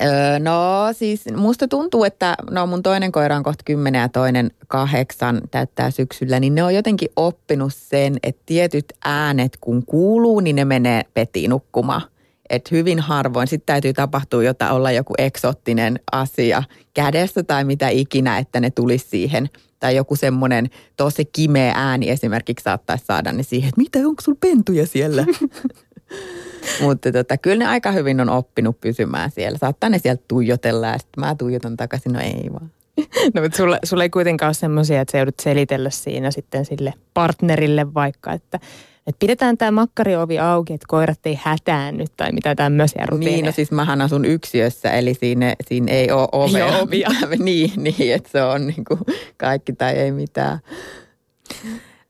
öö, 0.02 0.38
no 0.38 0.88
siis 0.92 1.24
musta 1.36 1.68
tuntuu, 1.68 2.04
että 2.04 2.34
no 2.50 2.66
mun 2.66 2.82
toinen 2.82 3.12
koira 3.12 3.36
on 3.36 3.42
kohta 3.42 3.64
kymmenen 3.64 4.00
ja 4.00 4.08
toinen 4.08 4.50
kahdeksan 4.68 5.40
täyttää 5.50 5.90
syksyllä, 5.90 6.40
niin 6.40 6.54
ne 6.54 6.62
on 6.62 6.74
jotenkin 6.74 7.08
oppinut 7.16 7.74
sen, 7.74 8.16
että 8.22 8.42
tietyt 8.46 8.92
äänet 9.04 9.58
kun 9.60 9.86
kuuluu, 9.86 10.40
niin 10.40 10.56
ne 10.56 10.64
menee 10.64 11.02
petiin 11.14 11.50
nukkumaan 11.50 12.02
että 12.50 12.68
hyvin 12.72 13.00
harvoin 13.00 13.48
sitten 13.48 13.66
täytyy 13.66 13.92
tapahtua 13.92 14.42
jotain, 14.42 14.72
olla 14.72 14.92
joku 14.92 15.14
eksottinen 15.18 16.00
asia 16.12 16.62
kädessä 16.94 17.42
tai 17.42 17.64
mitä 17.64 17.88
ikinä, 17.88 18.38
että 18.38 18.60
ne 18.60 18.70
tulisi 18.70 19.08
siihen. 19.08 19.48
Tai 19.80 19.96
joku 19.96 20.16
semmoinen 20.16 20.66
tosi 20.96 21.24
kimeä 21.24 21.72
ääni 21.76 22.10
esimerkiksi 22.10 22.62
saattaisi 22.62 23.04
saada 23.04 23.32
ne 23.32 23.42
siihen, 23.42 23.68
että 23.68 23.80
mitä, 23.80 23.98
onko 23.98 24.22
sulla 24.22 24.38
pentuja 24.40 24.86
siellä? 24.86 25.24
Mutta 26.82 27.12
tota, 27.12 27.36
kyllä 27.36 27.64
ne 27.64 27.70
aika 27.70 27.92
hyvin 27.92 28.20
on 28.20 28.28
oppinut 28.28 28.80
pysymään 28.80 29.30
siellä. 29.30 29.58
Saattaa 29.58 29.90
ne 29.90 29.98
sieltä 29.98 30.24
tuijotella 30.28 30.86
ja 30.86 30.98
sitten 30.98 31.24
mä 31.24 31.34
tuijotan 31.34 31.76
takaisin, 31.76 32.12
no 32.12 32.20
ei 32.20 32.50
vaan. 32.52 32.70
No 33.34 33.42
mutta 33.42 33.56
sulla, 33.56 33.78
sulla 33.84 34.02
ei 34.02 34.10
kuitenkaan 34.10 34.48
ole 34.48 34.54
semmoisia, 34.54 35.00
että 35.00 35.12
sä 35.12 35.18
joudut 35.18 35.40
selitellä 35.40 35.90
siinä 35.90 36.30
sitten 36.30 36.64
sille 36.64 36.92
partnerille 37.14 37.94
vaikka, 37.94 38.32
että 38.32 38.60
että 39.08 39.18
pidetään 39.18 39.58
tämä 39.58 39.70
makkariovi 39.70 40.38
auki, 40.38 40.72
että 40.72 40.86
koirat 40.88 41.18
ei 41.24 41.38
hätäänny 41.42 42.04
tai 42.16 42.32
mitä 42.32 42.54
tämmöisiä 42.54 43.06
rutiineja. 43.06 43.36
Niin, 43.36 43.44
no 43.44 43.52
siis 43.52 43.70
mähän 43.70 44.00
asun 44.00 44.24
yksiössä, 44.24 44.90
eli 44.90 45.14
siinä, 45.14 45.54
siinä 45.66 45.92
ei 45.92 46.10
ole 46.10 46.28
ovea. 46.32 46.66
Ei 46.66 46.82
ovia. 46.82 47.08
niin, 47.38 47.70
niin, 47.76 48.14
että 48.14 48.30
se 48.30 48.42
on 48.42 48.66
niin 48.66 48.84
kuin 48.84 49.00
kaikki 49.36 49.72
tai 49.72 49.94
ei 49.94 50.12
mitään. 50.12 50.58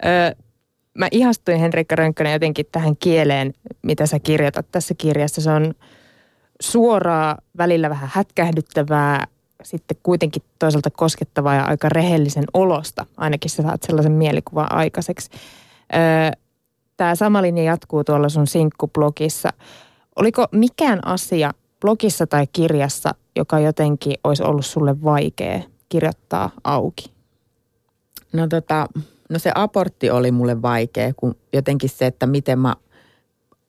Ö, 0.05 0.37
mä 0.95 1.09
ihastuin 1.11 1.59
Henrikka 1.59 1.97
Rönkkönen 1.97 2.33
jotenkin 2.33 2.67
tähän 2.73 2.97
kieleen, 2.97 3.55
mitä 3.83 4.07
sä 4.07 4.19
kirjoitat 4.19 4.67
tässä 4.73 4.95
kirjassa. 4.95 5.41
Se 5.41 5.51
on 5.51 5.75
suoraa, 6.61 7.39
välillä 7.59 7.91
vähän 7.91 8.11
hätkähdyttävää, 8.13 9.27
sitten 9.63 9.97
kuitenkin 10.03 10.43
toisaalta 10.59 10.91
koskettavaa 10.91 11.55
ja 11.55 11.65
aika 11.65 11.89
rehellisen 11.89 12.45
olosta. 12.55 13.07
Ainakin 13.17 13.51
sä 13.51 13.63
saat 13.63 13.83
sellaisen 13.83 14.13
mielikuvan 14.13 14.73
aikaiseksi. 14.73 15.31
Öö, 15.95 16.48
tämä 16.99 17.15
sama 17.15 17.43
linja 17.43 17.65
jatkuu 17.65 18.05
tuolla 18.05 18.29
sun 18.29 18.47
sinkkublogissa. 18.47 19.49
Oliko 20.17 20.47
mikään 20.53 21.07
asia 21.07 21.51
blogissa 21.81 22.27
tai 22.27 22.47
kirjassa, 22.53 23.15
joka 23.37 23.61
jotenkin 23.61 24.15
olisi 24.25 24.43
ollut 24.43 24.67
sulle 24.67 25.03
vaikea 25.03 25.61
kirjoittaa 25.89 26.51
auki? 26.65 27.13
No 28.33 28.49
tota, 28.49 28.87
no 29.31 29.39
se 29.39 29.53
aportti 29.55 30.11
oli 30.11 30.31
mulle 30.31 30.63
vaikea, 30.63 31.13
kun 31.17 31.35
jotenkin 31.53 31.91
se, 31.91 32.07
että 32.07 32.27
miten 32.27 32.59
mä 32.59 32.75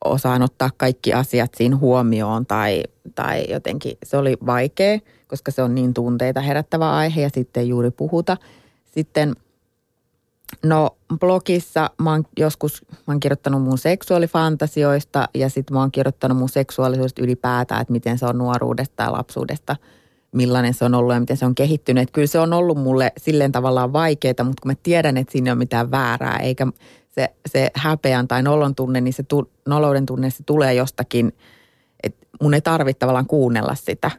osaan 0.06 0.42
ottaa 0.42 0.70
kaikki 0.78 1.13
asiat 1.13 1.52
siinä 1.56 1.76
huomioon 1.76 2.46
tai, 2.46 2.84
tai 3.15 3.46
jotenkin 3.50 3.98
se 4.04 4.18
oli 4.18 4.38
vaikea, 4.46 5.00
koska 5.28 5.52
se 5.52 5.62
on 5.62 5.76
niin 5.76 5.94
tunteita 5.94 6.42
herättävä 6.42 6.96
aihe 6.96 7.22
ja 7.22 7.30
sitten 7.34 7.68
juuri 7.68 7.92
puhuta. 7.92 8.38
Sitten 8.86 9.36
no 10.63 10.97
blogissa 11.19 11.89
mä 12.01 12.12
oon 12.12 12.23
joskus, 12.38 12.85
mä 12.91 13.13
oon 13.13 13.19
kirjoittanut 13.19 13.62
mun 13.62 13.77
seksuaalifantasioista 13.77 15.29
ja 15.33 15.49
sitten 15.49 15.73
mä 15.73 15.79
oon 15.79 15.91
kirjoittanut 15.91 16.38
mun 16.38 16.49
seksuaalisuudesta 16.49 17.21
ylipäätään, 17.21 17.81
että 17.81 17.91
miten 17.91 18.17
se 18.17 18.25
on 18.25 18.38
nuoruudesta 18.38 19.03
ja 19.03 19.12
lapsuudesta– 19.12 19.75
millainen 20.31 20.73
se 20.73 20.85
on 20.85 20.95
ollut 20.95 21.13
ja 21.13 21.19
miten 21.19 21.38
se 21.38 21.45
on 21.45 21.55
kehittynyt. 21.55 22.01
Että 22.03 22.13
kyllä 22.13 22.27
se 22.27 22.39
on 22.39 22.53
ollut 22.53 22.77
mulle 22.77 23.12
silleen 23.17 23.51
tavallaan 23.51 23.93
vaikeaa, 23.93 24.43
mutta 24.43 24.62
kun 24.62 24.71
mä 24.71 24.75
tiedän, 24.83 25.17
että 25.17 25.31
siinä 25.31 25.49
ei 25.49 25.51
ole 25.51 25.57
mitään 25.57 25.91
väärää, 25.91 26.38
eikä 26.38 26.67
se, 27.09 27.29
se 27.45 27.71
häpeän 27.73 28.27
tai 28.27 28.43
nolon 28.43 28.75
tunne, 28.75 29.01
niin 29.01 29.13
se 29.13 29.23
tu, 29.23 29.51
nolouden 29.65 30.05
tunne, 30.05 30.29
se 30.29 30.43
tulee 30.43 30.73
jostakin, 30.73 31.35
että 32.03 32.27
mun 32.41 32.53
ei 32.53 32.62
tarvitse 32.62 32.99
tavallaan 32.99 33.27
kuunnella 33.27 33.75
sitä. 33.75 34.12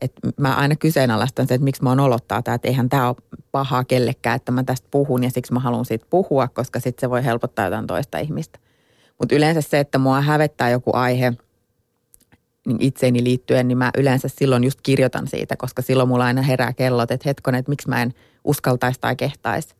Että 0.00 0.28
mä 0.36 0.54
aina 0.54 0.76
kyseenalaistan 0.76 1.46
se, 1.46 1.54
että 1.54 1.64
miksi 1.64 1.82
mä 1.82 1.88
oon 1.88 2.00
olottaa 2.00 2.42
tämä, 2.42 2.54
että 2.54 2.68
eihän 2.68 2.88
tämä 2.88 3.08
ole 3.08 3.16
pahaa 3.52 3.84
kellekään, 3.84 4.36
että 4.36 4.52
mä 4.52 4.64
tästä 4.64 4.88
puhun 4.90 5.24
ja 5.24 5.30
siksi 5.30 5.52
mä 5.52 5.60
haluan 5.60 5.84
siitä 5.84 6.06
puhua, 6.10 6.48
koska 6.48 6.80
sitten 6.80 7.00
se 7.00 7.10
voi 7.10 7.24
helpottaa 7.24 7.64
jotain 7.64 7.86
toista 7.86 8.18
ihmistä. 8.18 8.58
Mutta 9.18 9.34
yleensä 9.34 9.60
se, 9.60 9.80
että 9.80 9.98
mua 9.98 10.20
hävettää 10.20 10.70
joku 10.70 10.90
aihe– 10.94 11.32
niin 12.66 12.76
itseeni 12.80 13.24
liittyen, 13.24 13.68
niin 13.68 13.78
mä 13.78 13.90
yleensä 13.96 14.28
silloin 14.28 14.64
just 14.64 14.78
kirjoitan 14.82 15.28
siitä, 15.28 15.56
koska 15.56 15.82
silloin 15.82 16.08
mulla 16.08 16.24
aina 16.24 16.42
herää 16.42 16.72
kellot, 16.72 17.10
että 17.10 17.28
hetkonen, 17.28 17.58
että 17.58 17.70
miksi 17.70 17.88
mä 17.88 18.02
en 18.02 18.14
uskaltaisi 18.44 19.00
tai 19.00 19.16
kehtaisi. 19.16 19.74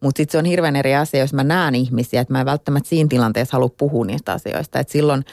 Mutta 0.00 0.16
sitten 0.16 0.32
se 0.32 0.38
on 0.38 0.44
hirveän 0.44 0.76
eri 0.76 0.94
asia, 0.94 1.20
jos 1.20 1.34
mä 1.34 1.44
näen 1.44 1.74
ihmisiä, 1.74 2.20
että 2.20 2.34
mä 2.34 2.40
en 2.40 2.46
välttämättä 2.46 2.88
siinä 2.88 3.08
tilanteessa 3.08 3.52
halua 3.52 3.68
puhua 3.68 4.04
niistä 4.04 4.32
asioista. 4.32 4.78
Että 4.78 4.92
silloin 4.92 5.24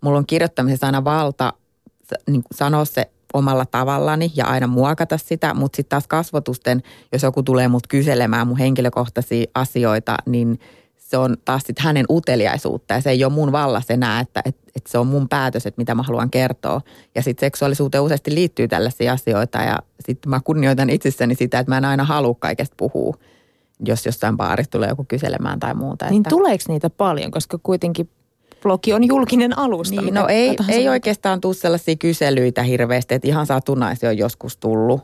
mulla 0.00 0.18
on 0.18 0.26
kirjoittamisessa 0.26 0.86
aina 0.86 1.04
valta 1.04 1.52
niin 2.30 2.42
sanoa 2.54 2.84
se 2.84 3.10
omalla 3.34 3.66
tavallani 3.66 4.32
ja 4.36 4.46
aina 4.46 4.66
muokata 4.66 5.18
sitä, 5.18 5.54
mutta 5.54 5.76
sitten 5.76 5.90
taas 5.90 6.06
kasvotusten, 6.06 6.82
jos 7.12 7.22
joku 7.22 7.42
tulee 7.42 7.68
mut 7.68 7.86
kyselemään 7.86 8.46
mun 8.46 8.58
henkilökohtaisia 8.58 9.46
asioita, 9.54 10.16
niin– 10.26 10.58
se 11.10 11.16
on 11.16 11.36
taas 11.44 11.62
sitten 11.66 11.84
hänen 11.84 12.04
uteliaisuutta 12.10 12.94
ja 12.94 13.00
se 13.00 13.10
ei 13.10 13.24
ole 13.24 13.32
mun 13.32 13.52
vallassa 13.52 13.92
enää, 13.92 14.20
että, 14.20 14.42
että, 14.44 14.70
että 14.76 14.90
se 14.90 14.98
on 14.98 15.06
mun 15.06 15.28
päätös, 15.28 15.66
että 15.66 15.80
mitä 15.80 15.94
mä 15.94 16.02
haluan 16.02 16.30
kertoa. 16.30 16.80
Ja 17.14 17.22
sitten 17.22 17.46
seksuaalisuuteen 17.46 18.02
useasti 18.02 18.34
liittyy 18.34 18.68
tällaisia 18.68 19.12
asioita 19.12 19.58
ja 19.58 19.78
sitten 20.06 20.30
mä 20.30 20.40
kunnioitan 20.44 20.90
itsessäni 20.90 21.34
sitä, 21.34 21.58
että 21.58 21.72
mä 21.72 21.78
en 21.78 21.84
aina 21.84 22.04
halua 22.04 22.34
kaikesta 22.38 22.74
puhua, 22.76 23.14
jos 23.86 24.06
jossain 24.06 24.36
baarissa 24.36 24.70
tulee 24.70 24.88
joku 24.88 25.04
kyselemään 25.08 25.60
tai 25.60 25.74
muuta. 25.74 26.10
Niin 26.10 26.20
että... 26.20 26.30
tuleeko 26.30 26.64
niitä 26.68 26.90
paljon, 26.90 27.30
koska 27.30 27.58
kuitenkin 27.62 28.08
blogi 28.62 28.92
on 28.92 29.06
julkinen 29.06 29.58
alusta. 29.58 30.02
Niin, 30.02 30.14
no 30.14 30.26
ei, 30.28 30.56
ei 30.68 30.88
oikeastaan 30.88 31.40
tule 31.40 31.54
sellaisia 31.54 31.96
kyselyitä 31.96 32.62
hirveästi, 32.62 33.14
että 33.14 33.28
ihan 33.28 33.46
satunnaisia 33.46 34.08
on 34.08 34.18
joskus 34.18 34.56
tullut, 34.56 35.00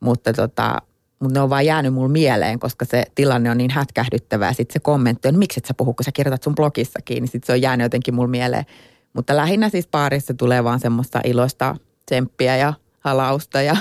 mutta 0.00 0.32
tota, 0.32 0.82
mutta 1.20 1.38
ne 1.38 1.42
on 1.42 1.50
vaan 1.50 1.66
jäänyt 1.66 1.94
mulle 1.94 2.12
mieleen, 2.12 2.58
koska 2.58 2.84
se 2.84 3.04
tilanne 3.14 3.50
on 3.50 3.58
niin 3.58 3.70
hätkähdyttävä. 3.70 4.46
Ja 4.46 4.52
sitten 4.52 4.72
se 4.72 4.78
kommentti 4.78 5.28
on, 5.28 5.38
miksi 5.38 5.60
et 5.60 5.64
sä 5.64 5.74
puhu, 5.76 5.94
kun 5.94 6.04
sä 6.04 6.12
kirjoitat 6.12 6.42
sun 6.42 6.54
blogissakin, 6.54 7.20
niin 7.20 7.28
sitten 7.28 7.46
se 7.46 7.52
on 7.52 7.62
jäänyt 7.62 7.84
jotenkin 7.84 8.14
mulle 8.14 8.30
mieleen. 8.30 8.64
Mutta 9.12 9.36
lähinnä 9.36 9.68
siis 9.68 9.86
paarissa 9.86 10.34
tulee 10.34 10.64
vaan 10.64 10.80
semmoista 10.80 11.20
iloista 11.24 11.76
tsemppiä 12.06 12.56
ja 12.56 12.74
halausta 13.00 13.62
ja 13.62 13.76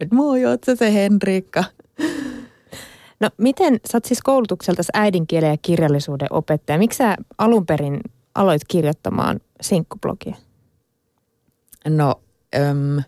että 0.00 0.14
moi, 0.14 0.44
oot 0.44 0.64
sä 0.64 0.76
se 0.76 0.94
Henriikka. 0.94 1.64
No 3.20 3.30
miten, 3.38 3.80
sä 3.90 3.96
oot 3.96 4.04
siis 4.04 4.22
koulutukselta 4.22 4.82
äidinkielen 4.94 5.50
ja 5.50 5.56
kirjallisuuden 5.62 6.28
opettaja. 6.30 6.78
Miksi 6.78 6.96
sä 6.96 7.16
alun 7.38 7.66
perin 7.66 8.00
aloit 8.36 8.62
kirjoittamaan 8.68 9.40
sinkkublogia? 9.60 10.36
No, 11.88 12.20
öm, 12.56 13.02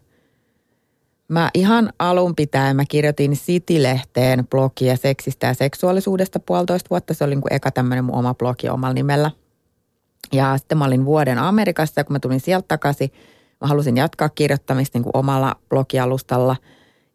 Mä 1.28 1.50
ihan 1.54 1.92
alun 1.98 2.34
pitäen 2.36 2.76
mä 2.76 2.84
kirjoitin 2.88 3.32
City-lehteen 3.32 4.46
blogia 4.46 4.96
seksistä 4.96 5.46
ja 5.46 5.54
seksuaalisuudesta 5.54 6.40
puolitoista 6.40 6.90
vuotta. 6.90 7.14
Se 7.14 7.24
oli 7.24 7.34
niin 7.34 7.42
kuin 7.42 7.52
eka 7.52 7.70
tämmöinen 7.70 8.04
mun 8.04 8.14
oma 8.14 8.34
blogi 8.34 8.68
omalla 8.68 8.94
nimellä. 8.94 9.30
Ja 10.32 10.58
sitten 10.58 10.78
mä 10.78 10.84
olin 10.84 11.04
vuoden 11.04 11.38
Amerikassa 11.38 12.00
ja 12.00 12.04
kun 12.04 12.12
mä 12.12 12.20
tulin 12.20 12.40
sieltä 12.40 12.64
takaisin, 12.68 13.12
mä 13.60 13.68
halusin 13.68 13.96
jatkaa 13.96 14.28
kirjoittamista 14.28 14.98
niin 14.98 15.04
kuin 15.04 15.16
omalla 15.16 15.56
blogialustalla. 15.68 16.56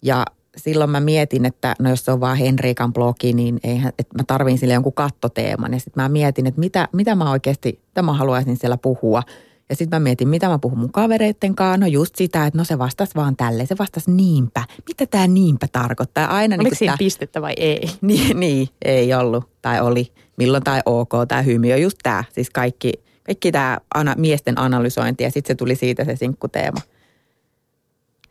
Ja 0.02 0.26
silloin 0.58 0.90
mä 0.90 1.00
mietin, 1.00 1.46
että 1.46 1.76
no 1.80 1.90
jos 1.90 2.06
se 2.06 2.12
on 2.12 2.20
vaan 2.20 2.38
Henriikan 2.38 2.94
blogi, 2.94 3.34
niin 3.34 3.60
eihän, 3.64 3.94
että 4.00 4.18
mä 4.18 4.24
tarvin 4.28 4.58
sille 4.58 4.74
jonkun 4.74 4.94
kattoteeman. 4.94 5.74
Ja 5.74 5.80
sitten 5.80 6.04
mä 6.04 6.10
mietin, 6.10 6.48
että 6.48 6.60
mitä, 6.60 6.88
mitä 6.94 7.16
mä 7.16 7.32
oikeasti, 7.32 7.80
mitä 7.86 8.02
mä 8.02 8.14
haluaisin 8.14 8.58
siellä 8.58 8.78
puhua– 8.78 9.24
ja 9.70 9.76
sitten 9.76 10.02
mä 10.02 10.04
mietin, 10.04 10.28
mitä 10.28 10.48
mä 10.48 10.60
puhun 10.60 10.80
mun 10.80 10.92
kavereitten 10.92 11.56
kanssa. 11.56 11.78
No 11.78 11.88
just 11.88 12.16
sitä, 12.16 12.46
että 12.46 12.58
no 12.58 12.64
se 12.64 12.78
vastas 12.78 13.16
vaan 13.16 13.36
tälle. 13.36 13.66
Se 13.66 13.76
vastas 13.80 14.08
niinpä. 14.08 14.64
Mitä 14.88 15.06
tämä 15.06 15.28
niinpä 15.28 15.68
tarkoittaa? 15.72 16.26
Aina 16.26 16.56
Oliko 16.56 16.70
niin 16.70 16.78
siinä 16.78 16.92
tää... 16.92 16.98
pistettä 16.98 17.42
vai 17.42 17.54
ei? 17.58 17.90
niin, 18.02 18.40
niin, 18.40 18.68
ei 18.86 19.14
ollut. 19.14 19.50
Tai 19.62 19.82
oli. 19.82 20.12
Milloin 20.38 20.64
tai 20.64 20.82
ok, 20.86 21.12
tämä 21.28 21.42
hymiö. 21.42 21.78
Just 21.78 21.98
tämä. 22.04 22.24
Siis 22.32 22.50
kaikki, 22.50 22.94
kaikki 23.24 23.52
tämä 23.52 23.78
ana, 23.94 24.16
miesten 24.18 24.60
analysointi 24.60 25.24
ja 25.24 25.32
sitten 25.32 25.54
se 25.54 25.56
tuli 25.56 25.76
siitä 25.76 26.06
se 26.06 26.16
sinkkuteema. 26.16 26.82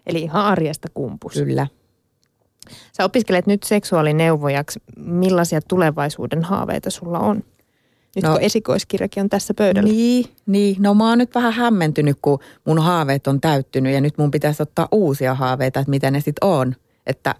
Eli 0.06 0.22
ihan 0.22 0.44
arjesta 0.44 0.88
kumpus. 0.94 1.32
Kyllä. 1.32 1.66
Sä 2.96 3.04
opiskelet 3.04 3.46
nyt 3.46 3.62
seksuaalineuvojaksi. 3.62 4.82
Millaisia 4.96 5.60
tulevaisuuden 5.60 6.42
haaveita 6.42 6.90
sulla 6.90 7.18
on? 7.18 7.44
Nyt 8.16 8.24
no, 8.24 8.32
kun 8.32 8.40
esikoiskirjakin 8.40 9.20
on 9.20 9.28
tässä 9.28 9.54
pöydällä. 9.54 9.88
Niin, 9.88 10.24
niin, 10.46 10.76
no 10.78 10.94
mä 10.94 11.08
oon 11.08 11.18
nyt 11.18 11.34
vähän 11.34 11.52
hämmentynyt, 11.52 12.18
kun 12.22 12.38
mun 12.64 12.78
haaveet 12.78 13.26
on 13.26 13.40
täyttynyt 13.40 13.94
ja 13.94 14.00
nyt 14.00 14.18
mun 14.18 14.30
pitäisi 14.30 14.62
ottaa 14.62 14.88
uusia 14.92 15.34
haaveita, 15.34 15.80
että 15.80 15.90
mitä 15.90 16.10
ne 16.10 16.20
sitten 16.20 16.48
on. 16.48 16.74
Että 17.06 17.34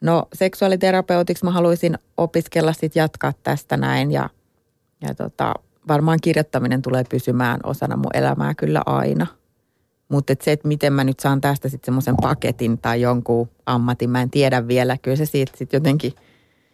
no 0.00 0.22
seksuaaliterapeutiksi 0.32 1.44
mä 1.44 1.50
haluaisin 1.50 1.98
opiskella 2.16 2.72
sitten 2.72 3.00
jatkaa 3.00 3.32
tästä 3.42 3.76
näin 3.76 4.12
ja, 4.12 4.30
ja 5.00 5.14
tota, 5.14 5.54
varmaan 5.88 6.18
kirjoittaminen 6.22 6.82
tulee 6.82 7.04
pysymään 7.04 7.60
osana 7.64 7.96
mun 7.96 8.16
elämää 8.16 8.54
kyllä 8.54 8.82
aina. 8.86 9.26
Mutta 10.08 10.32
et 10.32 10.40
se, 10.40 10.52
että 10.52 10.68
miten 10.68 10.92
mä 10.92 11.04
nyt 11.04 11.20
saan 11.20 11.40
tästä 11.40 11.68
sitten 11.68 11.86
semmoisen 11.86 12.16
paketin 12.22 12.78
tai 12.78 13.00
jonkun 13.00 13.48
ammatin, 13.66 14.10
mä 14.10 14.22
en 14.22 14.30
tiedä 14.30 14.68
vielä. 14.68 14.96
Kyllä 15.02 15.16
se 15.16 15.26
siitä 15.26 15.52
sitten 15.56 15.78
jotenkin, 15.78 16.12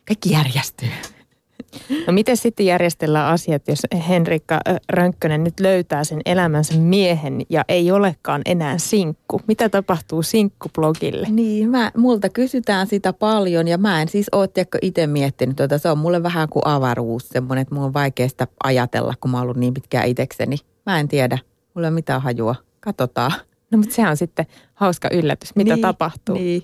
kaikki 0.09 0.31
järjestyy. 0.31 0.89
No 2.07 2.13
miten 2.13 2.37
sitten 2.37 2.67
järjestellään 2.67 3.33
asiat, 3.33 3.69
jos 3.69 3.79
Henrikka 4.09 4.61
Rönkkönen 4.89 5.45
nyt 5.45 5.61
löytää 5.61 6.05
sen 6.05 6.21
elämänsä 6.27 6.75
miehen 6.75 7.43
ja 7.49 7.65
ei 7.69 7.93
olekaan 7.93 8.43
enää 8.45 8.79
sinkku? 8.79 9.41
Mitä 9.47 9.69
tapahtuu 9.69 10.23
sinkkublogille? 10.23 11.27
Niin, 11.31 11.71
mä, 11.71 11.93
multa 11.97 12.29
kysytään 12.29 12.87
sitä 12.87 13.13
paljon 13.13 13.69
ja 13.69 13.79
mä 13.79 14.03
en 14.03 14.09
siis 14.09 14.27
ole 14.33 14.49
itse 14.83 15.07
miettinyt 15.07 15.57
tuota. 15.57 15.79
Se 15.79 15.91
on 15.91 15.99
mulle 15.99 16.23
vähän 16.23 16.49
kuin 16.49 16.67
avaruus, 16.67 17.29
semmoinen, 17.29 17.63
että 17.63 17.75
mulla 17.75 17.87
on 17.87 17.95
vaikea 17.95 18.29
sitä 18.29 18.47
ajatella, 18.65 19.15
kun 19.21 19.31
mä 19.31 19.37
oon 19.37 19.43
ollut 19.43 19.57
niin 19.57 19.75
pitkään 19.75 20.09
itsekseni. 20.09 20.57
Mä 20.87 21.01
en 21.01 21.09
tiedä, 21.09 21.39
mulla 21.75 21.87
ei 21.87 21.91
ole 21.91 21.95
mitään 21.95 22.23
hajua. 22.23 22.55
Katsotaan. 22.85 23.33
No 23.71 23.79
mutta 23.79 23.95
se 23.95 24.09
on 24.09 24.17
sitten 24.17 24.47
hauska 24.75 25.09
yllätys, 25.13 25.57
mitä 25.57 25.75
niin, 25.75 25.83
tapahtuu. 25.83 26.35
Niin. 26.35 26.63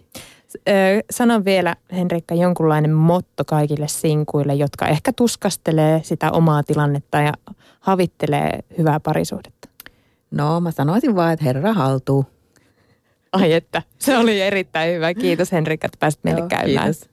Sano 1.11 1.45
vielä, 1.45 1.77
Henrikka, 1.93 2.35
jonkunlainen 2.35 2.93
motto 2.93 3.45
kaikille 3.45 3.89
sinkuille, 3.89 4.55
jotka 4.55 4.87
ehkä 4.87 5.13
tuskastelee 5.13 6.01
sitä 6.05 6.31
omaa 6.31 6.63
tilannetta 6.63 7.21
ja 7.21 7.33
havittelee 7.81 8.59
hyvää 8.79 9.01
parisuhdetta. 9.01 9.69
No, 10.31 10.61
mä 10.61 10.71
sanoisin 10.71 11.17
vaan, 11.17 11.33
että 11.33 11.45
herra 11.45 11.73
haltuu. 11.73 12.27
Ai 13.33 13.53
että, 13.53 13.83
se 13.99 14.19
oli 14.19 14.41
erittäin 14.41 14.95
hyvä. 14.95 15.15
Kiitos 15.15 15.53
Henrikka, 15.53 15.87
että 15.87 15.99
pääsit 16.01 16.21
meille 16.25 16.43
käymään. 16.49 16.87
Kiitos. 16.87 17.10